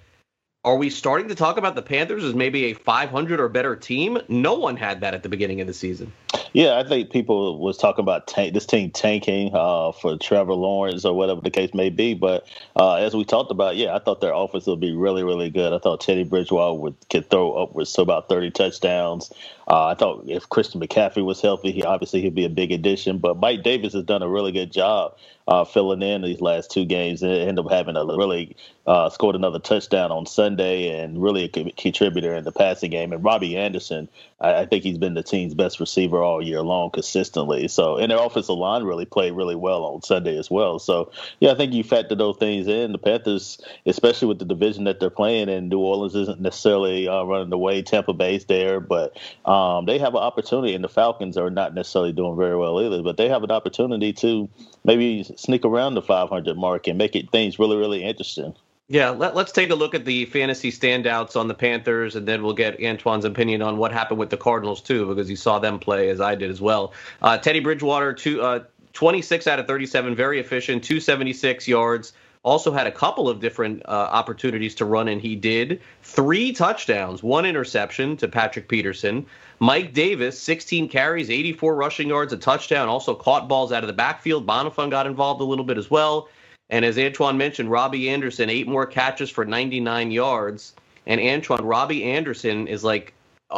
[0.65, 4.19] are we starting to talk about the Panthers as maybe a 500 or better team?
[4.27, 6.11] No one had that at the beginning of the season.
[6.51, 11.05] Yeah, I think people was talking about tank, this team tanking uh, for Trevor Lawrence
[11.05, 12.13] or whatever the case may be.
[12.13, 12.45] But
[12.75, 15.71] uh, as we talked about, yeah, I thought their offense would be really, really good.
[15.71, 19.31] I thought Teddy Bridgewater would could throw upwards to about 30 touchdowns.
[19.69, 23.19] Uh, I thought if Christian McCaffrey was healthy, he obviously he'd be a big addition.
[23.19, 25.15] But Mike Davis has done a really good job
[25.49, 28.55] uh, filling in these last two games and ended up having a really
[28.85, 33.13] uh, scored another touchdown on Sunday and really a contributor in the passing game.
[33.13, 36.89] And Robbie Anderson, I, I think he's been the team's best receiver all year long
[36.91, 37.67] consistently.
[37.67, 40.79] So, and their offensive line really played really well on Sunday as well.
[40.79, 42.91] So, yeah, I think you factor those things in.
[42.91, 47.23] The Panthers, especially with the division that they're playing in, New Orleans isn't necessarily uh,
[47.23, 47.81] running away.
[47.81, 52.11] Tampa Bay's there, but um, they have an opportunity, and the Falcons are not necessarily
[52.11, 53.01] doing very well either.
[53.01, 54.49] But they have an opportunity to
[54.83, 58.55] maybe sneak around the 500 mark and make it things really, really interesting.
[58.91, 62.41] Yeah, let, us take a look at the fantasy standouts on the Panthers, and then
[62.41, 65.77] we'll get Antwan's opinion on what happened with the Cardinals, too, because he saw them
[65.77, 66.93] play as I did as well.
[67.21, 72.13] Uh, Teddy Bridgewater, two, uh, 26 out of 37, very efficient, 276 yards.
[72.43, 75.81] Also had a couple of different uh, opportunities to run, and he did.
[76.03, 79.25] Three touchdowns, one interception to Patrick Peterson.
[79.59, 82.87] Mike Davis, 16 carries, 84 rushing yards, a touchdown.
[82.87, 84.47] Also caught balls out of the backfield.
[84.47, 86.29] Bonnafon got involved a little bit as well.
[86.69, 90.73] And as Antwan mentioned, Robbie Anderson, eight more catches for 99 yards.
[91.07, 93.13] And Antwan, Robbie Anderson is like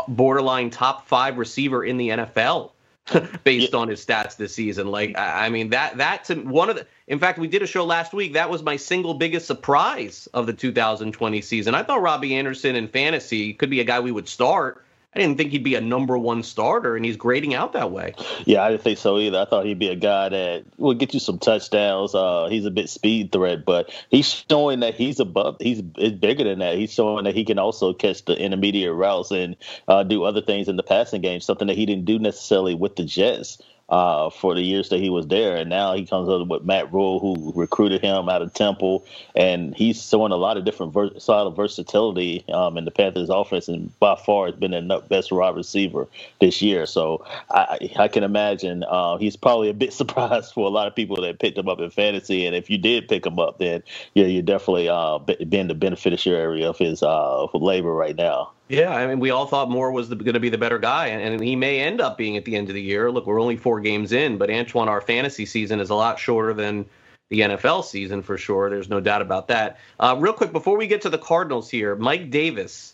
[0.07, 2.71] borderline top five receiver in the NFL
[3.43, 3.79] based yeah.
[3.79, 4.87] on his stats this season.
[4.87, 6.87] Like, I mean, that that's one of the.
[7.07, 8.33] In fact, we did a show last week.
[8.33, 11.75] That was my single biggest surprise of the 2020 season.
[11.75, 14.83] I thought Robbie Anderson in fantasy could be a guy we would start
[15.13, 18.13] I didn't think he'd be a number one starter, and he's grading out that way.
[18.45, 19.39] Yeah, I didn't think so either.
[19.39, 22.15] I thought he'd be a guy that would get you some touchdowns.
[22.15, 25.57] Uh, he's a bit speed threat, but he's showing that he's above.
[25.59, 26.77] He's bigger than that.
[26.77, 30.69] He's showing that he can also catch the intermediate routes and uh, do other things
[30.69, 34.55] in the passing game, something that he didn't do necessarily with the Jets uh, for
[34.55, 35.57] the years that he was there.
[35.57, 39.75] And now he comes up with Matt Rhule, who recruited him out of Temple, and
[39.75, 43.67] he's showing a lot of different vers- side of versatility um, in the Panthers' offense,
[43.67, 46.07] and by far has been the best wide receiver
[46.39, 46.85] this year.
[46.85, 50.95] So I, I can imagine uh, he's probably a bit surprised for a lot of
[50.95, 52.45] people that picked him up in fantasy.
[52.45, 56.63] And if you did pick him up, then yeah, you're definitely uh, been the beneficiary
[56.63, 58.51] of his uh, labor right now.
[58.71, 61.21] Yeah, I mean, we all thought Moore was going to be the better guy, and,
[61.21, 63.11] and, he may end up being at the end of the year.
[63.11, 66.53] Look, we're only four games in, but Antwan, our fantasy season is a lot shorter
[66.53, 66.85] than
[67.29, 68.69] the NFL season for sure.
[68.69, 69.77] There's no doubt about that.
[69.99, 72.93] Uh, real quick, before we get to the Cardinals here, Mike Davis.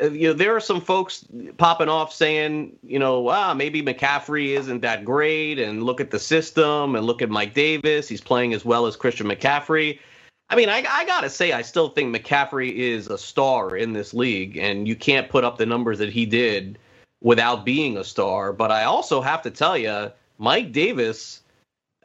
[0.00, 4.56] Uh, you know, there are some folks popping off saying, you know, ah, maybe McCaffrey
[4.56, 8.08] isn't that great, and look at the system, and look at Mike Davis.
[8.08, 9.98] He's playing as well as Christian McCaffrey.
[10.48, 13.92] I mean, I, I got to say, I still think McCaffrey is a star in
[13.92, 16.78] this league, and you can't put up the numbers that he did
[17.20, 18.52] without being a star.
[18.52, 21.42] But I also have to tell you, Mike Davis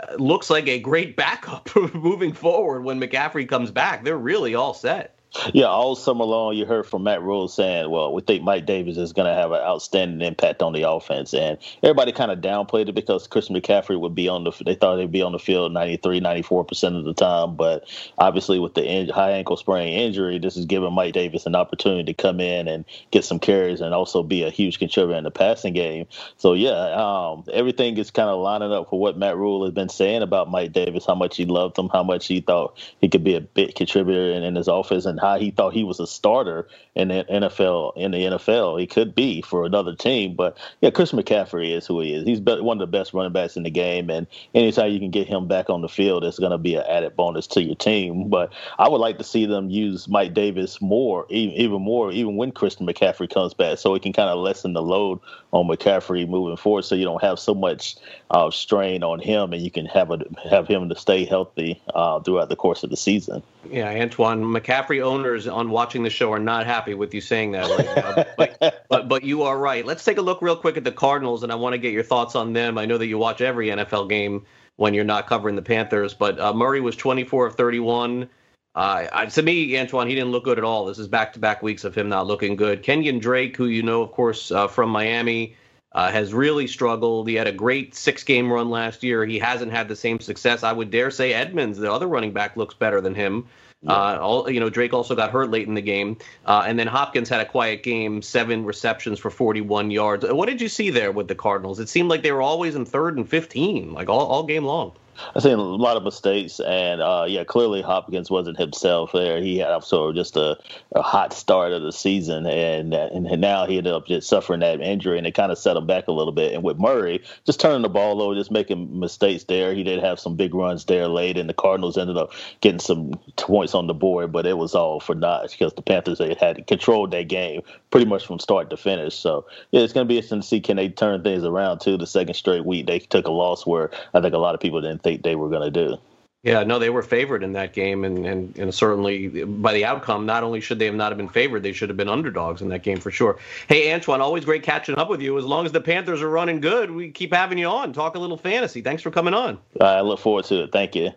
[0.02, 4.04] uh, looks like a great backup moving forward when McCaffrey comes back.
[4.04, 5.20] They're really all set.
[5.54, 8.98] Yeah, all summer long, you heard from Matt Rhule saying, well, we think Mike Davis
[8.98, 11.34] is going to have an outstanding impact on the offense.
[11.34, 15.00] And everybody kind of downplayed it because Chris McCaffrey would be on the, they thought
[15.00, 17.56] he'd be on the field 93, 94% of the time.
[17.56, 21.56] But obviously, with the in, high ankle sprain injury, this is giving Mike Davis an
[21.56, 25.24] opportunity to come in and get some carries and also be a huge contributor in
[25.24, 26.08] the passing game.
[26.36, 29.90] So, yeah, um, everything is kind of lining up for what Matt Rhule has been
[29.90, 33.24] saying about Mike Davis, how much he loved him, how much he thought he could
[33.24, 35.06] be a big contributor in, in his offense.
[35.06, 38.80] And how he thought he was a starter in the NFL in the NFL.
[38.80, 42.26] He could be for another team, but yeah, Chris McCaffrey is who he is.
[42.26, 45.28] He's one of the best running backs in the game, and anytime you can get
[45.28, 48.30] him back on the field, it's going to be an added bonus to your team.
[48.30, 52.52] But I would like to see them use Mike Davis more, even more, even when
[52.52, 55.20] Christian McCaffrey comes back, so it can kind of lessen the load
[55.54, 57.96] on McCaffrey moving forward, so you don't have so much
[58.32, 62.20] uh, strain on him, and you can have a have him to stay healthy uh,
[62.22, 63.44] throughout the course of the season.
[63.70, 67.70] Yeah, Antwan McCaffrey owners on watching the show are not happy with you saying that
[67.70, 69.86] right but, but but you are right.
[69.86, 72.04] Let's take a look real quick at the Cardinals, and I want to get your
[72.04, 72.78] thoughts on them.
[72.78, 74.46] I know that you watch every NFL game
[74.78, 78.30] when you're not covering the Panthers, but uh, Murray was 24 of 31.
[78.74, 80.86] Uh, to me, Antwan, he didn't look good at all.
[80.86, 82.84] This is back-to-back weeks of him not looking good.
[82.84, 85.56] Kenyan Drake, who you know, of course, uh, from Miami,
[85.92, 87.28] uh, has really struggled.
[87.28, 89.26] He had a great six-game run last year.
[89.26, 90.64] He hasn't had the same success.
[90.64, 93.48] I would dare say Edmonds, the other running back, looks better than him.
[93.88, 96.86] Uh, all, you know, Drake also got hurt late in the game, uh, and then
[96.86, 100.24] Hopkins had a quiet game, seven receptions for 41 yards.
[100.24, 101.80] What did you see there with the Cardinals?
[101.80, 104.92] It seemed like they were always in third and 15, like all, all game long.
[105.36, 109.42] I seen a lot of mistakes, and uh, yeah, clearly Hopkins wasn't himself there.
[109.42, 110.58] He had sort of just a,
[110.96, 114.82] a hot start of the season, and, and now he ended up just suffering that
[114.82, 116.54] injury, and it kind of set him back a little bit.
[116.54, 119.74] And with Murray, just turning the ball over, just making mistakes there.
[119.74, 122.32] He did have some big runs there late, and the Cardinals ended up
[122.62, 126.18] getting some points on the board, but it was all for naught because the Panthers
[126.18, 129.16] they had controlled that game pretty much from start to finish.
[129.16, 131.98] So yeah, it's going to be interesting to see can they turn things around too.
[131.98, 134.82] The second straight week they took a loss where I think a lot of people
[134.82, 135.98] didn't think they were going to do.
[136.44, 140.26] Yeah, no, they were favored in that game, and, and, and certainly by the outcome,
[140.26, 142.70] not only should they have not have been favored, they should have been underdogs in
[142.70, 143.38] that game for sure.
[143.68, 145.38] Hey, Antwan, always great catching up with you.
[145.38, 147.94] As long as the Panthers are running good, we keep having you on.
[147.94, 148.82] Talk a little fantasy.
[148.82, 149.60] Thanks for coming on.
[149.80, 150.72] I look forward to it.
[150.72, 151.12] Thank you.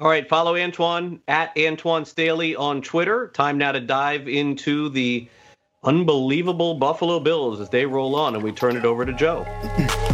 [0.00, 3.28] All right, follow Antwan at Antwan Staley on Twitter.
[3.28, 5.28] Time now to dive into the
[5.84, 9.46] unbelievable Buffalo Bills as they roll on, and we turn it over to Joe.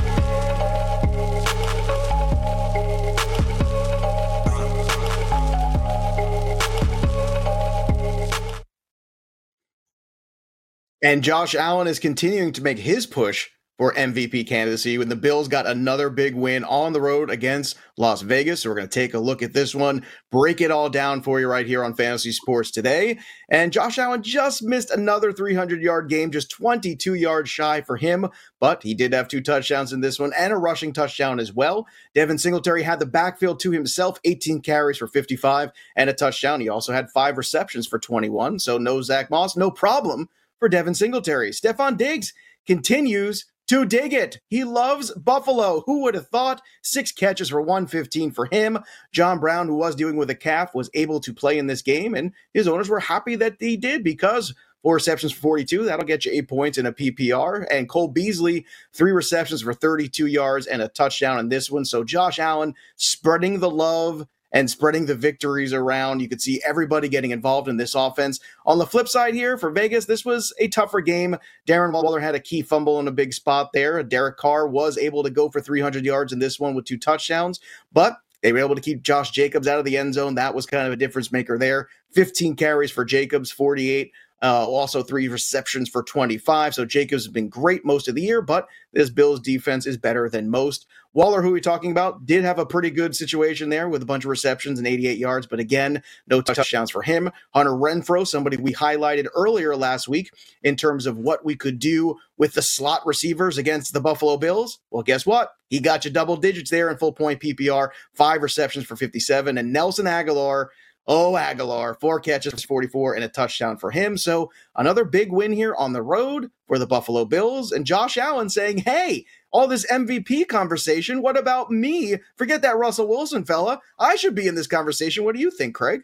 [11.02, 15.46] And Josh Allen is continuing to make his push for MVP candidacy when the Bills
[15.46, 18.62] got another big win on the road against Las Vegas.
[18.62, 21.38] So we're going to take a look at this one, break it all down for
[21.38, 23.20] you right here on Fantasy Sports today.
[23.48, 28.26] And Josh Allen just missed another 300 yard game, just 22 yards shy for him,
[28.58, 31.86] but he did have two touchdowns in this one and a rushing touchdown as well.
[32.16, 36.60] Devin Singletary had the backfield to himself, 18 carries for 55 and a touchdown.
[36.60, 38.58] He also had five receptions for 21.
[38.58, 40.28] So no Zach Moss, no problem
[40.58, 41.50] for Devin Singletary.
[41.50, 42.32] Stefon Diggs
[42.66, 44.40] continues to dig it.
[44.48, 45.82] He loves Buffalo.
[45.86, 46.62] Who would have thought?
[46.82, 48.78] Six catches for 115 for him.
[49.12, 52.14] John Brown, who was dealing with a calf, was able to play in this game,
[52.14, 55.84] and his owners were happy that he did because four receptions for 42.
[55.84, 57.66] That'll get you eight points in a PPR.
[57.70, 61.84] And Cole Beasley, three receptions for 32 yards and a touchdown in this one.
[61.84, 66.20] So Josh Allen spreading the love and spreading the victories around.
[66.20, 68.40] You could see everybody getting involved in this offense.
[68.66, 71.36] On the flip side here for Vegas, this was a tougher game.
[71.66, 74.02] Darren Waller had a key fumble in a big spot there.
[74.02, 77.60] Derek Carr was able to go for 300 yards in this one with two touchdowns,
[77.92, 80.36] but they were able to keep Josh Jacobs out of the end zone.
[80.36, 81.88] That was kind of a difference maker there.
[82.12, 86.74] 15 carries for Jacobs, 48 uh, also, three receptions for 25.
[86.74, 90.28] So Jacobs has been great most of the year, but this Bills defense is better
[90.28, 90.86] than most.
[91.18, 94.24] Waller, who we talking about, did have a pretty good situation there with a bunch
[94.24, 97.32] of receptions and 88 yards, but again, no touchdowns for him.
[97.52, 100.30] Hunter Renfrow, somebody we highlighted earlier last week
[100.62, 104.78] in terms of what we could do with the slot receivers against the Buffalo Bills.
[104.92, 105.54] Well, guess what?
[105.70, 109.72] He got you double digits there in full point PPR, five receptions for 57, and
[109.72, 110.68] Nelson Agholor.
[111.08, 114.18] Oh, Agholor, four catches for 44 and a touchdown for him.
[114.18, 117.72] So another big win here on the road for the Buffalo Bills.
[117.72, 122.16] And Josh Allen saying, hey, all this MVP conversation, what about me?
[122.36, 123.80] Forget that Russell Wilson fella.
[123.98, 125.24] I should be in this conversation.
[125.24, 126.02] What do you think, Craig?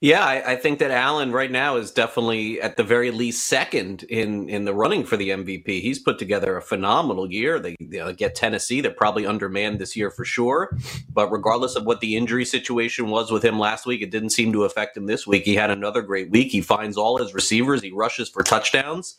[0.00, 4.04] Yeah, I, I, think that Allen right now is definitely at the very least second
[4.04, 5.66] in in the running for the MVP.
[5.80, 7.58] He's put together a phenomenal year.
[7.58, 10.76] They, they get Tennessee; they're probably undermanned this year for sure.
[11.12, 14.52] But regardless of what the injury situation was with him last week, it didn't seem
[14.52, 15.44] to affect him this week.
[15.44, 16.52] He had another great week.
[16.52, 17.82] He finds all his receivers.
[17.82, 19.18] He rushes for touchdowns.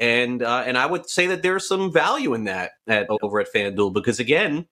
[0.00, 3.52] And uh, and I would say that there's some value in that at, over at
[3.52, 4.66] FanDuel because again,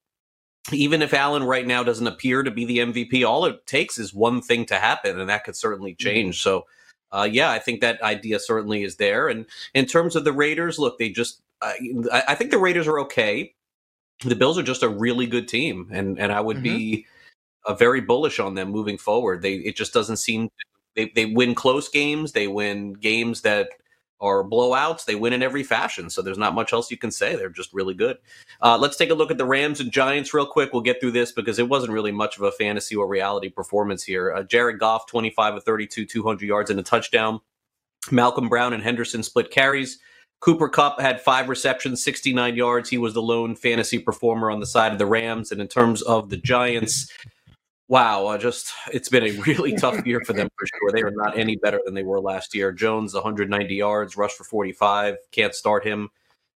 [0.72, 4.14] even if Allen right now doesn't appear to be the MVP, all it takes is
[4.14, 6.08] one thing to happen, and that could certainly mm-hmm.
[6.08, 6.42] change.
[6.42, 6.64] So,
[7.12, 9.28] uh, yeah, I think that idea certainly is there.
[9.28, 11.74] And in terms of the Raiders, look, they just, uh,
[12.12, 13.54] I think the Raiders are okay.
[14.24, 16.76] The Bills are just a really good team, and and I would mm-hmm.
[16.76, 17.06] be
[17.66, 19.42] uh, very bullish on them moving forward.
[19.42, 20.48] They it just doesn't seem
[20.96, 23.68] they they win close games, they win games that
[24.20, 25.04] or blowouts.
[25.04, 26.10] They win in every fashion.
[26.10, 27.36] So there's not much else you can say.
[27.36, 28.18] They're just really good.
[28.60, 30.72] Uh, let's take a look at the Rams and Giants real quick.
[30.72, 34.02] We'll get through this because it wasn't really much of a fantasy or reality performance
[34.02, 34.32] here.
[34.32, 37.40] Uh, Jared Goff, 25 of 32, 200 yards and a touchdown.
[38.10, 39.98] Malcolm Brown and Henderson split carries.
[40.40, 42.88] Cooper Kupp had five receptions, 69 yards.
[42.88, 45.50] He was the lone fantasy performer on the side of the Rams.
[45.50, 47.10] And in terms of the Giants,
[47.88, 50.92] wow, uh, just it's been a really tough year for them for sure.
[50.92, 52.72] They are not any better than they were last year.
[52.72, 56.10] Jones, 190 yards, rushed for 45, can't start him.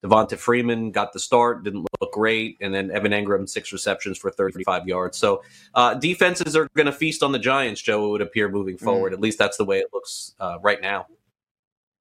[0.05, 4.33] Devonta Freeman got the start, didn't look great, and then Evan Engram six receptions for
[4.33, 5.17] 35 yards.
[5.17, 5.43] So
[5.75, 7.81] uh, defenses are going to feast on the Giants.
[7.81, 8.81] Joe, it would appear moving mm.
[8.81, 9.13] forward.
[9.13, 9.15] Mm.
[9.15, 11.07] At least that's the way it looks uh, right now.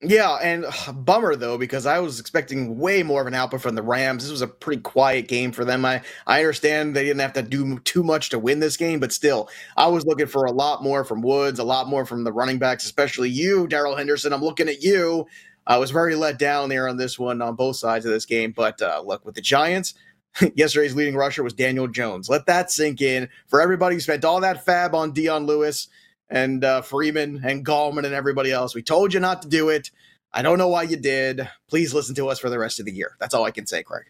[0.04, 3.76] Yeah, and uh, bummer though because I was expecting way more of an output from
[3.76, 4.24] the Rams.
[4.24, 5.86] This was a pretty quiet game for them.
[5.86, 9.12] I I understand they didn't have to do too much to win this game, but
[9.12, 12.34] still, I was looking for a lot more from Woods, a lot more from the
[12.34, 14.34] running backs, especially you, Darrell Henderson.
[14.34, 15.28] I'm looking at you.
[15.68, 18.54] I was very let down there on this one on both sides of this game,
[18.56, 19.94] but uh, look with the Giants.
[20.56, 22.28] Yesterday's leading rusher was Daniel Jones.
[22.28, 25.90] Let that sink in for everybody who spent all that FAAB on Dion Lewis
[26.32, 28.74] and uh, Freeman and Gallman and everybody else.
[28.74, 29.92] We told you not to do it.
[30.34, 31.48] I don't know why you did.
[31.70, 33.18] Please listen to us for the rest of the year.
[33.20, 34.06] That's all I can say, Craig.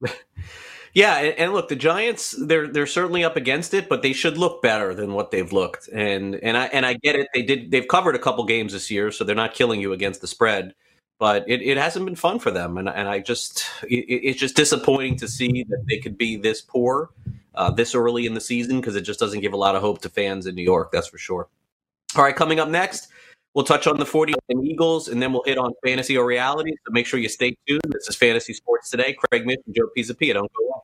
[0.94, 4.38] yeah, and, and, look, the Giants they're they're certainly up against it, but they should
[4.38, 5.88] look better than what they've looked.
[5.88, 7.26] And and I and I get it.
[7.34, 10.20] They did they've covered a couple games this year, so they're not killing you against
[10.20, 10.74] the spread.
[11.18, 14.56] But it, it hasn't been fun for them, and and I just it, it's just
[14.56, 17.10] disappointing to see that they could be this poor
[17.54, 20.00] uh, this early in the season because it just doesn't give a lot of hope
[20.02, 20.92] to fans in New York.
[20.92, 21.48] That's for sure.
[22.16, 23.08] All right, coming up next,
[23.54, 26.72] we'll touch on the 40 and Eagles, and then we'll hit on fantasy or reality.
[26.86, 27.82] So make sure you stay tuned.
[27.88, 29.14] This is Fantasy Sports Today.
[29.14, 30.34] Craig Mish and Joe Pisapia.
[30.34, 30.82] Don't go off.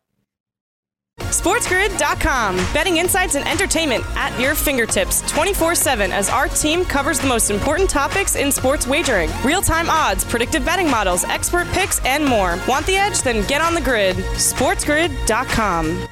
[1.19, 2.57] SportsGrid.com.
[2.75, 7.51] Betting insights and entertainment at your fingertips 24 7 as our team covers the most
[7.51, 12.59] important topics in sports wagering real time odds, predictive betting models, expert picks, and more.
[12.69, 13.23] Want the edge?
[13.23, 14.17] Then get on the grid.
[14.17, 16.09] SportsGrid.com.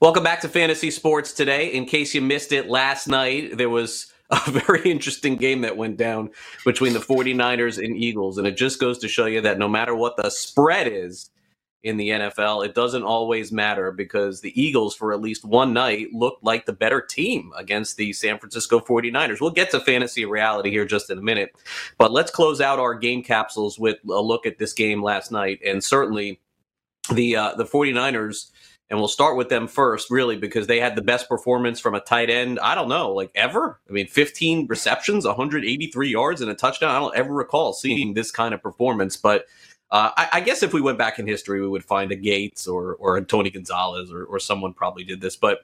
[0.00, 1.72] Welcome back to Fantasy Sports today.
[1.72, 5.96] In case you missed it last night, there was a very interesting game that went
[5.96, 6.30] down
[6.64, 8.38] between the 49ers and Eagles.
[8.38, 11.30] And it just goes to show you that no matter what the spread is
[11.82, 16.12] in the NFL, it doesn't always matter because the Eagles, for at least one night,
[16.12, 19.40] looked like the better team against the San Francisco 49ers.
[19.40, 21.56] We'll get to fantasy reality here just in a minute.
[21.98, 25.58] But let's close out our game capsules with a look at this game last night.
[25.66, 26.38] And certainly
[27.12, 28.50] the uh, the 49ers
[28.90, 32.00] And we'll start with them first, really, because they had the best performance from a
[32.00, 32.58] tight end.
[32.60, 33.78] I don't know, like ever.
[33.88, 36.94] I mean, 15 receptions, 183 yards, and a touchdown.
[36.94, 39.16] I don't ever recall seeing this kind of performance.
[39.16, 39.44] But
[39.90, 42.66] uh, I, I, guess if we went back in history, we would find a Gates
[42.66, 45.36] or or a Tony Gonzalez or, or someone probably did this.
[45.36, 45.60] But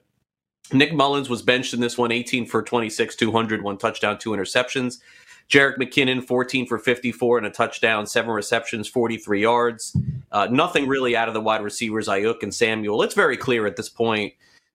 [0.72, 4.98] Nick Mullens was benched in this one, 18 for 26, 200, one touchdown, two interceptions.
[5.48, 9.96] Jerick McKinnon, 14 for 54 and a touchdown, seven receptions, 43 yards.
[10.32, 13.02] Uh, nothing really out of the wide receivers, Aiyuk and Samuel.
[13.02, 14.32] It's very clear at this point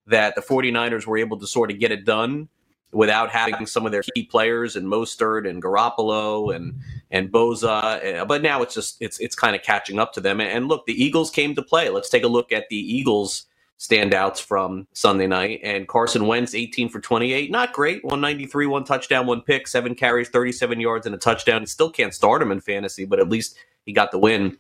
[0.08, 2.50] that the 49ers were able to sort of get it done
[2.92, 6.74] without having some of their key players and Mostert and Garoppolo and
[7.12, 8.20] and Bosa.
[8.22, 10.42] Uh, but now it's just it's it's kind of catching up to them.
[10.42, 11.90] And look, the Eagles came to play.
[11.90, 13.46] Let's take a look at the Eagles
[13.80, 15.62] standouts from Sunday night.
[15.64, 17.50] And Carson Wentz, 18 for 28.
[17.50, 18.04] Not great.
[18.04, 21.66] 193, one touchdown, one pick, seven carries, 37 yards, and a touchdown.
[21.66, 24.58] still can't start him in fantasy, but at least he got the win.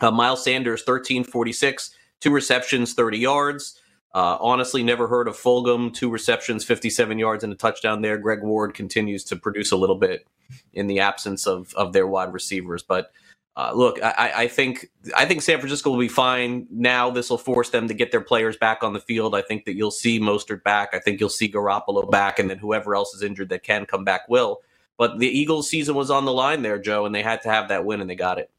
[0.00, 1.90] Uh, Miles Sanders, 13 46,
[2.20, 3.80] two receptions, 30 yards.
[4.14, 5.92] Uh, honestly, never heard of Fulgham.
[5.92, 8.16] Two receptions, 57 yards, and a touchdown there.
[8.16, 10.26] Greg Ward continues to produce a little bit
[10.72, 12.82] in the absence of, of their wide receivers.
[12.82, 13.10] But
[13.56, 16.66] uh, look, I, I, think I think San Francisco will be fine.
[16.70, 19.34] Now this will force them to get their players back on the field.
[19.34, 20.90] I think that you'll see Mostert back.
[20.92, 24.04] I think you'll see Garoppolo back, and then whoever else is injured that can come
[24.04, 24.60] back will.
[24.98, 27.68] But the Eagles' season was on the line there, Joe, and they had to have
[27.68, 28.50] that win, and they got it.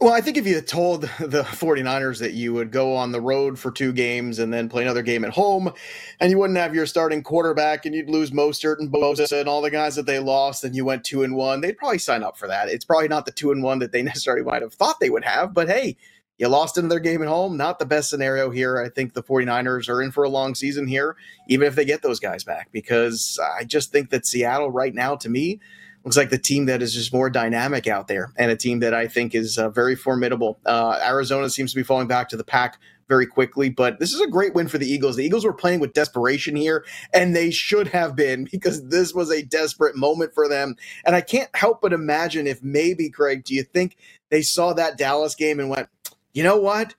[0.00, 3.20] Well, I think if you had told the 49ers that you would go on the
[3.20, 5.72] road for two games and then play another game at home,
[6.20, 9.62] and you wouldn't have your starting quarterback and you'd lose Mostert and Bosa and all
[9.62, 12.36] the guys that they lost, and you went two and one, they'd probably sign up
[12.36, 12.68] for that.
[12.68, 15.24] It's probably not the two and one that they necessarily might have thought they would
[15.24, 15.96] have, but hey,
[16.38, 17.56] you lost another game at home.
[17.56, 18.82] Not the best scenario here.
[18.82, 21.16] I think the 49ers are in for a long season here,
[21.48, 25.14] even if they get those guys back, because I just think that Seattle right now,
[25.14, 25.60] to me,
[26.04, 28.94] looks like the team that is just more dynamic out there and a team that
[28.94, 30.58] I think is uh, very formidable.
[30.66, 34.20] Uh, Arizona seems to be falling back to the pack very quickly, but this is
[34.20, 35.16] a great win for the Eagles.
[35.16, 39.30] The Eagles were playing with desperation here, and they should have been because this was
[39.30, 40.76] a desperate moment for them.
[41.04, 43.96] And I can't help but imagine if maybe, Craig, do you think
[44.30, 45.88] they saw that Dallas game and went,
[46.32, 46.94] you know what?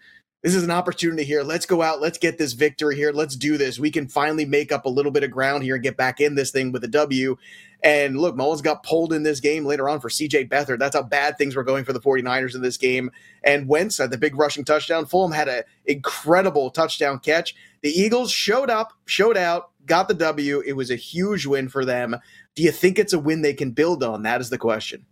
[0.45, 1.41] this is an opportunity here.
[1.41, 2.01] Let's go out.
[2.01, 3.11] Let's get this victory here.
[3.11, 3.79] Let's do this.
[3.79, 6.35] We can finally make up a little bit of ground here and get back in
[6.35, 7.35] this thing with a W.
[7.83, 10.79] And look, Mullens got pulled in this game later on for CJ Beathard.
[10.79, 13.11] That's how bad things were going for the 49ers in this game.
[13.43, 15.05] And Wentz had the big rushing touchdown.
[15.05, 17.55] Fulgham had an incredible touchdown catch.
[17.81, 20.63] The Eagles showed up, showed out, got the W.
[20.65, 22.15] It was a huge win for them.
[22.55, 24.23] Do you think it's a win they can build on?
[24.23, 25.05] That is the question.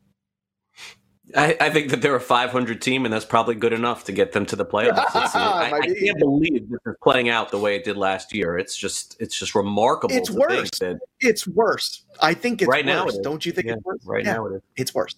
[1.36, 4.34] I, I, think that they're a 500 team, and that's probably good enough to get
[4.34, 4.96] them to the playoffs.
[5.16, 8.58] I, I, can't believe this is playing out the way it did last year.
[8.58, 10.16] It's just, it's just remarkable.
[10.16, 10.70] It's worse.
[10.80, 12.04] That, it's worse.
[12.22, 13.16] I think it's right worse.
[13.16, 13.22] now.
[13.22, 14.06] Don't you think yeah, it's worse?
[14.06, 14.62] Right yeah, now, it is.
[14.76, 15.16] It's worse.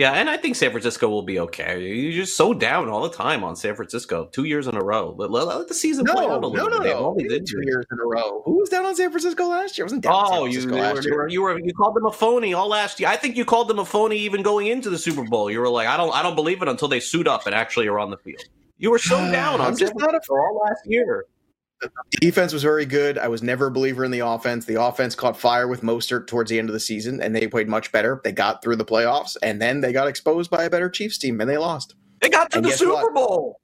[0.00, 1.78] Yeah, and I think San Francisco will be okay.
[1.78, 5.14] You're just so down all the time on San Francisco, two years in a row.
[5.18, 6.94] Let, let, let the season no, play out a little no, no, bit.
[6.94, 8.40] No, no, two years in a row.
[8.46, 9.84] Who was down on San Francisco last year?
[9.84, 11.28] I wasn't down oh, on San Francisco you, last you were, year.
[11.28, 13.10] You were you called them a phony all last year.
[13.10, 15.50] I think you called them a phony even going into the Super Bowl.
[15.50, 17.86] You were like, I don't I don't believe it until they suit up and actually
[17.86, 18.40] are on the field.
[18.78, 21.26] You were so down on I'm just not a all last year.
[21.80, 21.90] The
[22.20, 23.18] defense was very good.
[23.18, 24.64] I was never a believer in the offense.
[24.64, 27.68] The offense caught fire with Mostert towards the end of the season, and they played
[27.68, 28.20] much better.
[28.22, 31.40] They got through the playoffs, and then they got exposed by a better Chiefs team,
[31.40, 31.94] and they lost.
[32.20, 33.14] They got to and the Super what?
[33.14, 33.60] Bowl.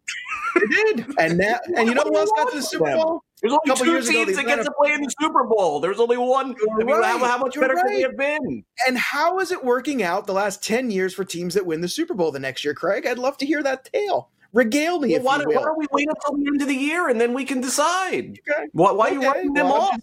[0.55, 3.23] they did, and now, and you know who else got to the Super Bowl?
[3.43, 5.79] There's only two teams that get to play in the Super Bowl.
[5.79, 6.55] There's only one.
[6.81, 7.05] I mean, right.
[7.05, 7.85] how, how, much You're better right.
[7.85, 8.65] could they have been?
[8.87, 11.89] And how is it working out the last ten years for teams that win the
[11.89, 13.07] Super Bowl the next year, Craig?
[13.07, 14.31] I'd love to hear that tale.
[14.57, 15.13] Regale me.
[15.13, 17.45] Well, why, why, don't we wait until the end of the year and then we
[17.45, 18.39] can decide?
[18.51, 18.69] Okay.
[18.73, 19.17] Why, why okay.
[19.17, 20.01] are you writing them well, off?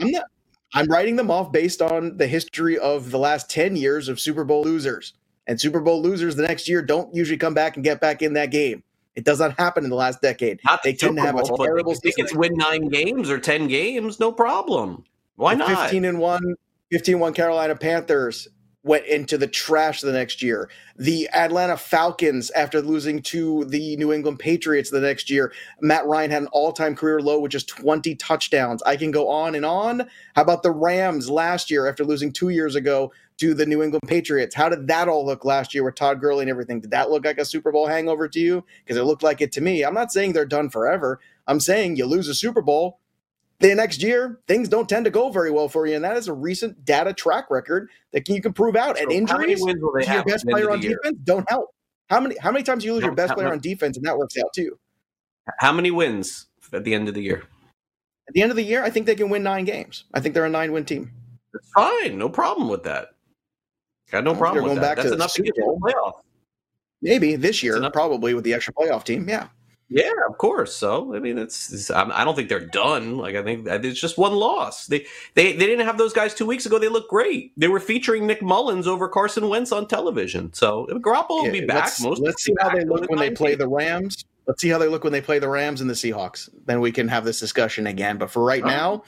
[0.00, 0.24] I'm not.
[0.74, 4.42] I'm writing them off based on the history of the last 10 years of Super
[4.42, 5.12] Bowl losers.
[5.46, 8.32] And Super Bowl losers the next year don't usually come back and get back in
[8.32, 8.82] that game.
[9.14, 10.58] It does not happen in the last decade.
[10.64, 12.24] Not they tend to have a terrible season.
[12.24, 15.04] It's win nine games or 10 games, no problem.
[15.36, 15.68] Why not?
[15.68, 16.54] 15 and 1,
[16.90, 18.48] 15 1 Carolina Panthers,
[18.84, 20.68] went into the trash the next year.
[20.96, 26.30] The Atlanta Falcons, after losing to the New England Patriots the next year, Matt Ryan
[26.30, 28.82] had an all time career low with just 20 touchdowns.
[28.82, 30.08] I can go on and on.
[30.36, 34.02] How about the Rams last year after losing two years ago to the New England
[34.06, 34.54] Patriots?
[34.54, 36.80] How did that all look last year with Todd Gurley and everything?
[36.80, 38.64] Did that look like a Super Bowl hangover to you?
[38.84, 39.82] Because it looked like it to me.
[39.82, 41.20] I'm not saying they're done forever.
[41.46, 43.00] I'm saying you lose a Super Bowl,
[43.60, 45.94] the next year, things don't tend to go very well for you.
[45.94, 48.96] And that is a recent data track record that you can prove out.
[48.98, 49.74] So and injuries to
[50.06, 51.70] your best player on defense don't help.
[52.10, 54.18] How many how many times do you lose your best player on defense and that
[54.18, 54.78] works out too?
[55.58, 57.42] How many wins at the end of the year?
[58.28, 60.04] At the end of the year, I think they can win nine games.
[60.14, 61.12] I think they're a nine win team.
[61.52, 62.18] That's fine.
[62.18, 63.10] No problem with that.
[64.10, 64.96] Got no problem with that.
[64.96, 66.20] That's enough to get to the playoff.
[67.02, 69.28] Maybe this year, probably with the extra playoff team.
[69.28, 69.48] Yeah.
[69.88, 70.74] Yeah, of course.
[70.74, 73.18] So I mean, it's, it's I don't think they're done.
[73.18, 74.86] Like I think it's just one loss.
[74.86, 76.78] They they they didn't have those guys two weeks ago.
[76.78, 77.52] They look great.
[77.56, 80.52] They were featuring Nick Mullens over Carson Wentz on television.
[80.52, 81.84] So Garoppolo will be back.
[81.84, 84.24] Let's, Most let's see how they look when they play the Rams.
[84.46, 86.48] Let's see how they look when they play the Rams and the Seahawks.
[86.66, 88.18] Then we can have this discussion again.
[88.18, 88.66] But for right oh.
[88.66, 89.02] now,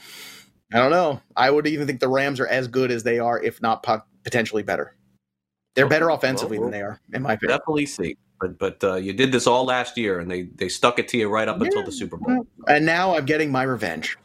[0.73, 1.21] I don't know.
[1.35, 3.85] I would even think the Rams are as good as they are, if not
[4.23, 4.95] potentially better.
[5.75, 7.59] They're better offensively well, than they are, in my opinion.
[7.59, 8.17] Definitely see.
[8.39, 11.17] But but uh, you did this all last year, and they they stuck it to
[11.17, 11.65] you right up yeah.
[11.65, 12.45] until the Super Bowl.
[12.67, 14.17] And now I'm getting my revenge.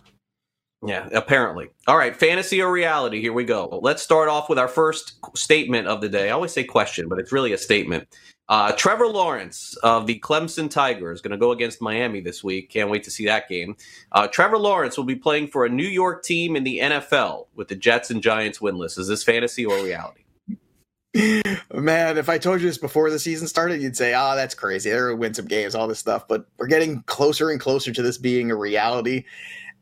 [0.84, 1.68] Yeah, apparently.
[1.86, 3.20] All right, fantasy or reality?
[3.20, 3.78] Here we go.
[3.82, 6.28] Let's start off with our first statement of the day.
[6.28, 8.08] I always say question, but it's really a statement.
[8.48, 12.68] Uh, Trevor Lawrence of the Clemson Tigers going to go against Miami this week.
[12.68, 13.76] Can't wait to see that game.
[14.10, 17.68] Uh, Trevor Lawrence will be playing for a New York team in the NFL with
[17.68, 18.98] the Jets and Giants winless.
[18.98, 20.21] Is this fantasy or reality?
[21.14, 24.90] Man, if I told you this before the season started, you'd say, "Oh, that's crazy.
[24.90, 27.92] They're going to win some games, all this stuff." But we're getting closer and closer
[27.92, 29.24] to this being a reality,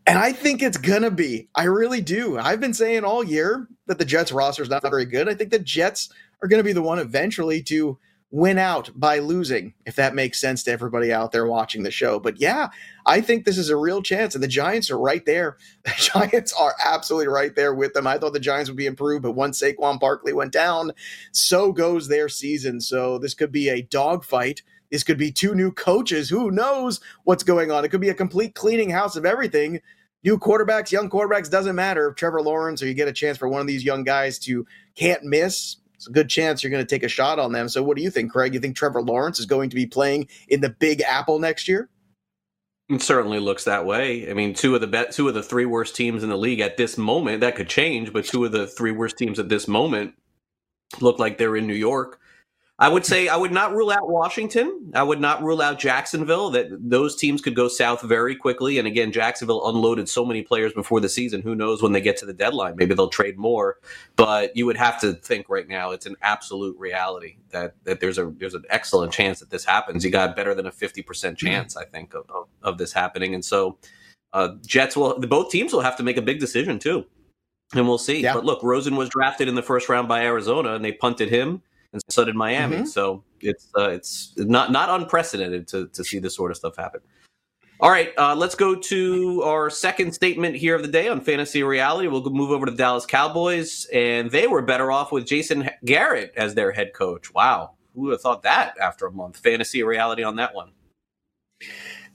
[0.07, 1.49] and I think it's gonna be.
[1.55, 2.39] I really do.
[2.39, 5.29] I've been saying all year that the Jets roster is not very good.
[5.29, 6.09] I think the Jets
[6.43, 7.99] are going to be the one eventually to
[8.33, 12.21] win out by losing, if that makes sense to everybody out there watching the show.
[12.21, 12.69] But yeah,
[13.05, 15.57] I think this is a real chance, and the Giants are right there.
[15.85, 18.07] The Giants are absolutely right there with them.
[18.07, 20.93] I thought the Giants would be improved, but once Saquon Barkley went down,
[21.33, 22.81] so goes their season.
[22.81, 24.63] So this could be a dogfight.
[24.91, 26.29] This could be two new coaches.
[26.29, 27.85] Who knows what's going on?
[27.85, 29.81] It could be a complete cleaning house of everything.
[30.23, 32.09] New quarterbacks, young quarterbacks, doesn't matter.
[32.09, 34.67] If Trevor Lawrence or you get a chance for one of these young guys to
[34.95, 37.69] can't miss, it's a good chance you're going to take a shot on them.
[37.69, 38.55] So, what do you think, Craig?
[38.55, 41.91] You think Trevor Lawrence is going to be playing in the Big Apple next year?
[42.89, 44.31] It certainly looks that way.
[44.31, 46.61] I mean, two of the be- two of the three worst teams in the league
[46.61, 47.43] at this moment.
[47.43, 50.15] That could change, but two of the three worst teams at this moment
[51.03, 52.19] look like they're in New York.
[52.81, 54.91] I would say I would not rule out Washington.
[54.95, 56.49] I would not rule out Jacksonville.
[56.49, 58.79] That those teams could go south very quickly.
[58.79, 61.43] And again, Jacksonville unloaded so many players before the season.
[61.43, 62.77] Who knows when they get to the deadline?
[62.77, 63.77] Maybe they'll trade more.
[64.17, 68.17] But you would have to think right now it's an absolute reality that that there's
[68.17, 70.03] a there's an excellent chance that this happens.
[70.03, 71.49] You got better than a fifty percent mm-hmm.
[71.49, 73.35] chance, I think, of, of, of this happening.
[73.35, 73.77] And so
[74.33, 77.05] uh, Jets will both teams will have to make a big decision too.
[77.75, 78.23] And we'll see.
[78.23, 78.33] Yeah.
[78.33, 81.63] But look, Rosen was drafted in the first round by Arizona, and they punted him
[81.93, 82.77] and so did Miami.
[82.77, 82.87] Mm-hmm.
[82.87, 87.01] So it's uh, it's not not unprecedented to to see this sort of stuff happen.
[87.81, 91.63] All right, uh, let's go to our second statement here of the day on fantasy
[91.63, 92.09] reality.
[92.09, 96.35] We'll move over to the Dallas Cowboys, and they were better off with Jason Garrett
[96.37, 97.33] as their head coach.
[97.33, 99.39] Wow, who would have thought that after a month?
[99.39, 100.73] Fantasy reality on that one.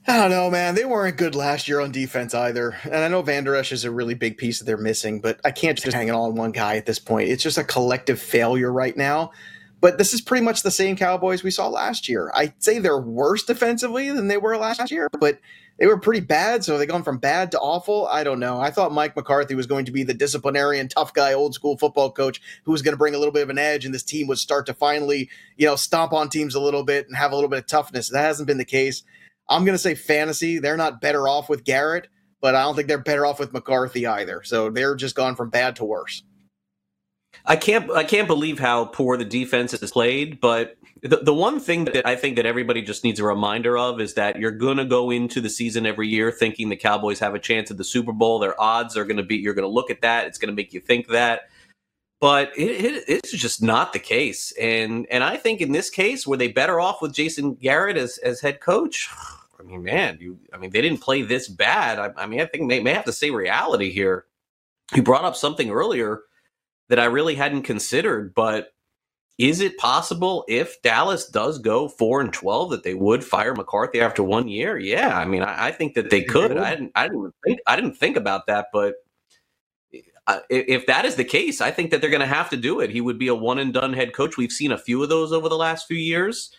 [0.08, 0.76] I don't know, man.
[0.76, 2.76] They weren't good last year on defense either.
[2.84, 5.50] And I know Vander Esch is a really big piece that they're missing, but I
[5.50, 7.28] can't just hang it all on one guy at this point.
[7.28, 9.32] It's just a collective failure right now.
[9.80, 12.32] But this is pretty much the same Cowboys we saw last year.
[12.34, 15.38] I'd say they're worse defensively than they were last year, but
[15.78, 16.64] they were pretty bad.
[16.64, 18.06] So they gone from bad to awful.
[18.06, 18.58] I don't know.
[18.58, 22.10] I thought Mike McCarthy was going to be the disciplinarian, tough guy, old school football
[22.10, 24.26] coach who was going to bring a little bit of an edge, and this team
[24.28, 27.34] would start to finally, you know, stomp on teams a little bit and have a
[27.34, 28.10] little bit of toughness.
[28.10, 29.02] That hasn't been the case.
[29.48, 30.58] I'm going to say fantasy.
[30.58, 32.08] They're not better off with Garrett,
[32.40, 34.42] but I don't think they're better off with McCarthy either.
[34.42, 36.22] So they're just gone from bad to worse.
[37.44, 41.60] I can't I can't believe how poor the defense is played, but the, the one
[41.60, 44.78] thing that I think that everybody just needs a reminder of is that you're going
[44.78, 47.84] to go into the season every year thinking the Cowboys have a chance at the
[47.84, 48.38] Super Bowl.
[48.38, 50.54] Their odds are going to be you're going to look at that, it's going to
[50.54, 51.42] make you think that.
[52.18, 56.26] But it, it, it's just not the case, and and I think in this case,
[56.26, 59.10] were they better off with Jason Garrett as as head coach?
[59.60, 61.98] I mean, man, you I mean they didn't play this bad.
[61.98, 64.24] I, I mean, I think they may have to say reality here.
[64.94, 66.22] You brought up something earlier
[66.88, 68.34] that I really hadn't considered.
[68.34, 68.72] But
[69.38, 74.00] is it possible if Dallas does go four and twelve that they would fire McCarthy
[74.00, 74.78] after one year?
[74.78, 76.56] Yeah, I mean, I, I think that they could.
[76.56, 76.92] I didn't.
[76.94, 77.58] I didn't think.
[77.66, 78.94] I didn't think about that, but
[80.26, 82.80] uh, if that is the case, I think that they're going to have to do
[82.80, 82.90] it.
[82.90, 84.36] He would be a one and done head coach.
[84.36, 86.50] We've seen a few of those over the last few years,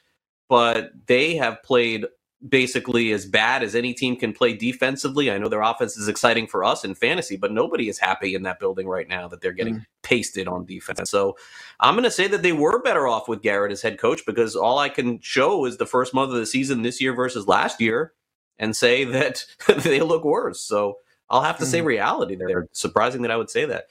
[0.47, 2.05] but they have played
[2.47, 5.31] basically as bad as any team can play defensively.
[5.31, 8.43] I know their offense is exciting for us in fantasy, but nobody is happy in
[8.43, 9.85] that building right now that they're getting mm.
[10.03, 11.09] pasted on defense.
[11.09, 11.35] So
[11.79, 14.55] I'm going to say that they were better off with Garrett as head coach because
[14.55, 17.81] all I can show is the first month of the season this year versus last
[17.81, 18.13] year
[18.59, 19.43] and say that
[19.83, 20.61] they look worse.
[20.61, 20.97] So
[21.29, 21.71] I'll have to mm.
[21.71, 22.67] say reality there.
[22.71, 23.85] Surprising that I would say that.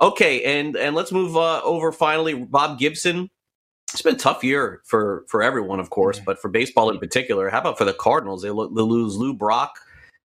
[0.00, 2.34] Okay, and and let's move uh, over finally.
[2.34, 3.30] Bob Gibson
[3.92, 7.50] it's been a tough year for for everyone, of course, but for baseball in particular.
[7.50, 8.42] How about for the Cardinals?
[8.42, 9.78] They, lo- they lose Lou Brock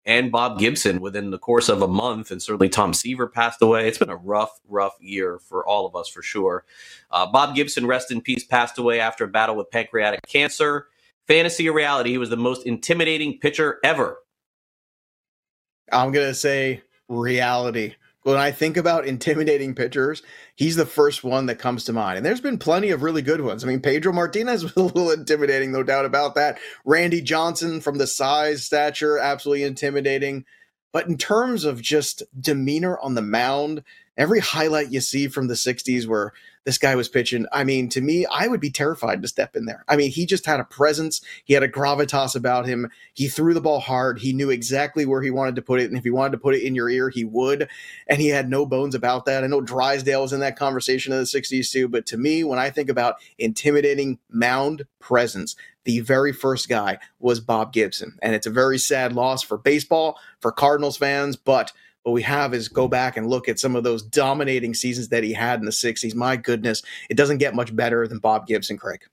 [0.05, 3.87] and Bob Gibson within the course of a month, and certainly Tom Seaver passed away.
[3.87, 6.65] It's been a rough, rough year for all of us, for sure.
[7.11, 10.87] Uh, Bob Gibson, rest in peace, passed away after a battle with pancreatic cancer.
[11.27, 14.17] fantasy or reality, he was the most intimidating pitcher ever.
[15.91, 17.95] I'm gonna say reality.
[18.23, 20.21] When I think about intimidating pitchers,
[20.55, 22.17] he's the first one that comes to mind.
[22.17, 23.63] And there's been plenty of really good ones.
[23.63, 26.59] I mean, Pedro Martinez was a little intimidating, no doubt about that.
[26.85, 30.45] Randy Johnson, from the size, stature, absolutely intimidating.
[30.91, 33.83] But in terms of just demeanor on the mound,
[34.17, 36.33] every highlight you see from the 60s where
[36.63, 39.65] this guy was pitching, I mean, to me, I would be terrified to step in
[39.65, 39.83] there.
[39.87, 42.91] I mean, he just had a presence, he had a gravitas about him.
[43.13, 45.89] He threw the ball hard, he knew exactly where he wanted to put it.
[45.89, 47.67] And if he wanted to put it in your ear, he would.
[48.07, 49.43] And he had no bones about that.
[49.43, 51.87] I know Drysdale was in that conversation in the 60s too.
[51.87, 57.39] But to me, when I think about intimidating mound presence, the very first guy was
[57.39, 58.19] Bob Gibson.
[58.21, 61.71] And it's a very sad loss for baseball, for Cardinals fans, but
[62.03, 65.23] what we have is go back and look at some of those dominating seasons that
[65.23, 66.15] he had in the 60s.
[66.15, 69.03] My goodness, it doesn't get much better than Bob Gibson, Craig.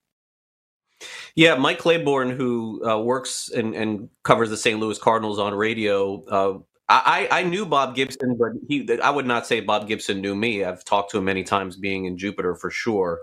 [1.34, 4.80] Yeah, Mike Claiborne, who uh, works and, and, covers the St.
[4.80, 6.58] Louis Cardinals on radio, uh,
[6.90, 10.64] I, I knew Bob Gibson, but he I would not say Bob Gibson knew me.
[10.64, 13.20] I've talked to him many times, being in Jupiter for sure.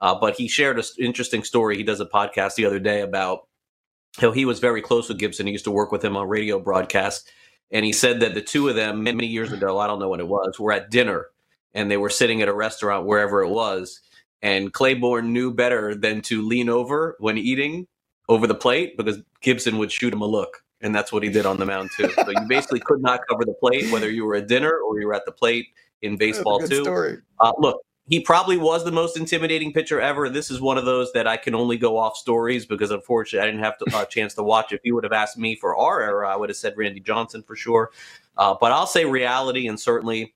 [0.00, 1.76] Uh, but he shared an interesting story.
[1.76, 3.48] He does a podcast the other day about
[4.18, 5.46] how he was very close with Gibson.
[5.46, 7.28] He used to work with him on radio broadcasts
[7.70, 10.20] and he said that the two of them many years ago, I don't know when
[10.20, 11.26] it was, were at dinner
[11.74, 14.00] and they were sitting at a restaurant wherever it was,
[14.42, 17.86] and Claiborne knew better than to lean over when eating
[18.28, 20.62] over the plate because Gibson would shoot him a look.
[20.80, 22.08] And that's what he did on the mound too.
[22.10, 25.08] So you basically could not cover the plate, whether you were at dinner or you
[25.08, 25.66] were at the plate
[26.02, 26.82] in baseball too.
[27.40, 30.30] Uh, look, he probably was the most intimidating pitcher ever.
[30.30, 33.50] This is one of those that I can only go off stories because unfortunately I
[33.50, 34.72] didn't have a uh, chance to watch.
[34.72, 37.42] If you would have asked me for our era, I would have said Randy Johnson
[37.42, 37.90] for sure.
[38.36, 40.34] Uh, but I'll say reality, and certainly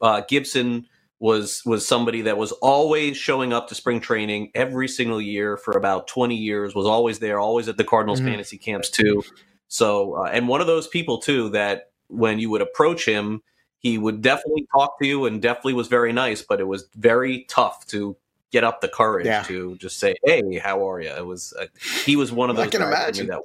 [0.00, 0.86] uh, Gibson
[1.18, 5.76] was was somebody that was always showing up to spring training every single year for
[5.76, 6.74] about 20 years.
[6.74, 8.30] Was always there, always at the Cardinals mm-hmm.
[8.30, 9.22] fantasy camps too.
[9.68, 13.42] So, uh, and one of those people too that when you would approach him
[13.80, 17.44] he would definitely talk to you and definitely was very nice, but it was very
[17.48, 18.16] tough to
[18.52, 19.42] get up the courage yeah.
[19.44, 21.66] to just say, "Hey, how are you?" It was uh,
[22.04, 22.66] he was one of those.
[22.66, 23.28] I can imagine.
[23.28, 23.40] that.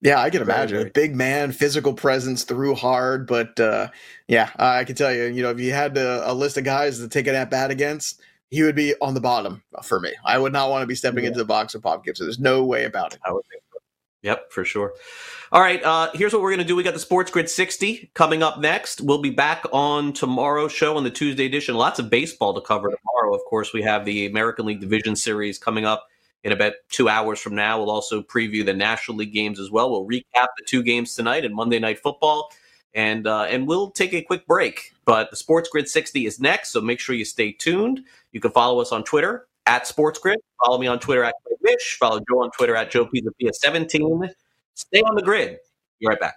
[0.00, 0.78] yeah, I can imagine.
[0.78, 3.88] Very, Big man, physical presence, threw hard, but uh,
[4.26, 6.98] yeah, I can tell you, you know, if you had a, a list of guys
[6.98, 10.12] to take it at bat against, he would be on the bottom for me.
[10.24, 11.28] I would not want to be stepping yeah.
[11.28, 12.26] into the box with Bob Gibson.
[12.26, 13.20] There's no way about it.
[13.26, 13.59] I would think.
[14.22, 14.92] Yep, for sure.
[15.50, 16.76] All right, uh, here's what we're going to do.
[16.76, 19.00] We got the Sports Grid 60 coming up next.
[19.00, 21.74] We'll be back on tomorrow's show on the Tuesday edition.
[21.74, 23.34] Lots of baseball to cover tomorrow.
[23.34, 26.06] Of course, we have the American League Division Series coming up
[26.44, 27.78] in about two hours from now.
[27.78, 29.90] We'll also preview the National League games as well.
[29.90, 32.52] We'll recap the two games tonight and Monday Night Football,
[32.94, 34.92] and uh, and we'll take a quick break.
[35.06, 38.04] But the Sports Grid 60 is next, so make sure you stay tuned.
[38.32, 40.38] You can follow us on Twitter at Sports Grid.
[40.62, 41.96] Follow me on Twitter at Mish.
[41.98, 44.28] Follow Joe on Twitter at Joe Pisapia 17
[44.74, 45.58] Stay on the grid.
[46.00, 46.36] Be right back.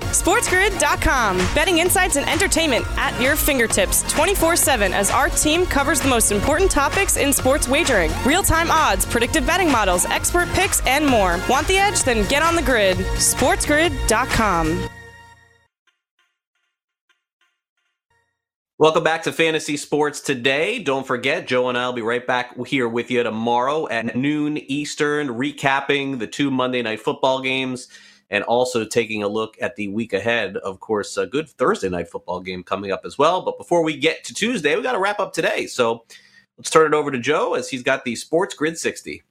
[0.00, 1.38] SportsGrid.com.
[1.54, 6.32] Betting insights and entertainment at your fingertips 24 7 as our team covers the most
[6.32, 11.40] important topics in sports wagering real time odds, predictive betting models, expert picks, and more.
[11.48, 12.02] Want the edge?
[12.02, 12.98] Then get on the grid.
[12.98, 14.95] SportsGrid.com.
[18.78, 20.82] Welcome back to Fantasy Sports Today.
[20.82, 24.58] Don't forget, Joe and I will be right back here with you tomorrow at noon
[24.58, 27.88] Eastern, recapping the two Monday night football games
[28.28, 30.58] and also taking a look at the week ahead.
[30.58, 33.40] Of course, a good Thursday night football game coming up as well.
[33.40, 35.66] But before we get to Tuesday, we got to wrap up today.
[35.68, 36.04] So
[36.58, 39.22] let's turn it over to Joe as he's got the Sports Grid 60.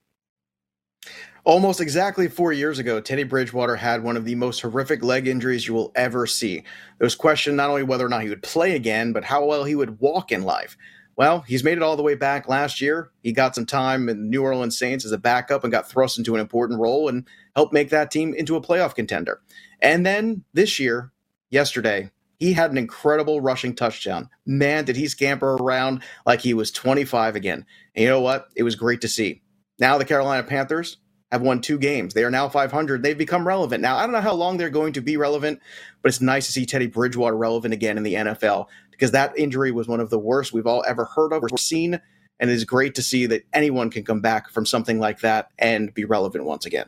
[1.45, 5.67] Almost exactly four years ago, Teddy Bridgewater had one of the most horrific leg injuries
[5.67, 6.63] you will ever see.
[6.97, 9.63] There was question not only whether or not he would play again, but how well
[9.63, 10.75] he would walk in life.
[11.17, 13.11] Well, he's made it all the way back last year.
[13.21, 16.33] He got some time in New Orleans Saints as a backup and got thrust into
[16.33, 19.39] an important role and helped make that team into a playoff contender.
[19.81, 21.11] And then this year,
[21.51, 24.29] yesterday, he had an incredible rushing touchdown.
[24.47, 27.67] Man, did he scamper around like he was 25 again.
[27.93, 28.47] And you know what?
[28.55, 29.43] It was great to see.
[29.77, 30.97] Now the Carolina Panthers
[31.36, 32.13] have won two games.
[32.13, 33.03] They are now 500.
[33.03, 33.81] They've become relevant.
[33.81, 35.61] Now, I don't know how long they're going to be relevant,
[36.01, 39.71] but it's nice to see Teddy Bridgewater relevant again in the NFL because that injury
[39.71, 41.99] was one of the worst we've all ever heard of or seen.
[42.39, 45.51] And it is great to see that anyone can come back from something like that
[45.59, 46.88] and be relevant once again.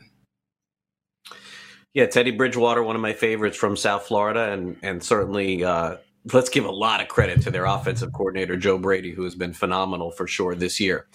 [1.94, 5.96] Yeah, Teddy Bridgewater, one of my favorites from South Florida, and and certainly uh,
[6.32, 9.52] let's give a lot of credit to their offensive coordinator, Joe Brady, who has been
[9.52, 11.06] phenomenal for sure this year.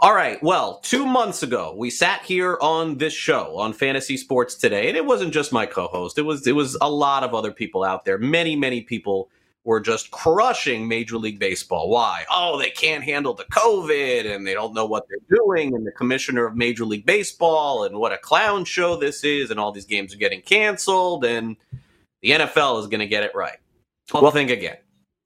[0.00, 0.42] All right.
[0.42, 4.96] Well, two months ago, we sat here on this show on Fantasy Sports Today, and
[4.96, 6.18] it wasn't just my co-host.
[6.18, 8.18] It was it was a lot of other people out there.
[8.18, 9.30] Many, many people
[9.64, 11.90] were just crushing Major League Baseball.
[11.90, 12.24] Why?
[12.30, 15.74] Oh, they can't handle the COVID and they don't know what they're doing.
[15.74, 19.50] And the commissioner of Major League Baseball and what a clown show this is.
[19.50, 21.24] And all these games are getting canceled.
[21.24, 21.56] And
[22.22, 23.58] the NFL is going to get it right.
[24.12, 24.76] Well, think again.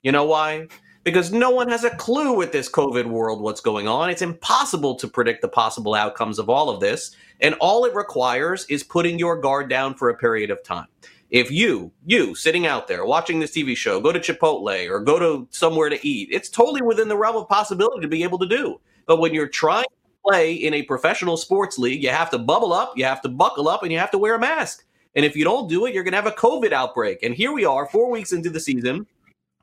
[0.02, 0.68] You know why?
[1.04, 4.10] Because no one has a clue with this COVID world what's going on.
[4.10, 7.14] It's impossible to predict the possible outcomes of all of this.
[7.40, 10.86] And all it requires is putting your guard down for a period of time.
[11.30, 15.18] If you, you sitting out there watching this TV show, go to Chipotle or go
[15.18, 18.46] to somewhere to eat, it's totally within the realm of possibility to be able to
[18.46, 18.80] do.
[19.06, 22.72] But when you're trying to play in a professional sports league, you have to bubble
[22.72, 24.84] up, you have to buckle up, and you have to wear a mask.
[25.14, 27.22] And if you don't do it, you're going to have a COVID outbreak.
[27.22, 29.06] And here we are, four weeks into the season.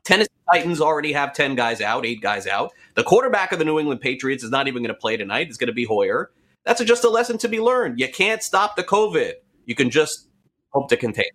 [0.04, 2.72] Tennessee Titans already have 10 guys out, eight guys out.
[2.94, 5.48] The quarterback of the New England Patriots is not even going to play tonight.
[5.48, 6.30] It's going to be Hoyer.
[6.64, 7.98] That's just a lesson to be learned.
[7.98, 9.34] You can't stop the COVID.
[9.66, 10.28] You can just
[10.70, 11.30] hope to contain.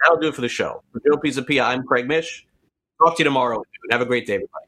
[0.00, 0.82] That'll do it for the show.
[0.92, 2.46] For Joe Pisapia, I'm Craig Mish.
[3.04, 3.62] Talk to you tomorrow.
[3.90, 4.67] Have a great day, everybody.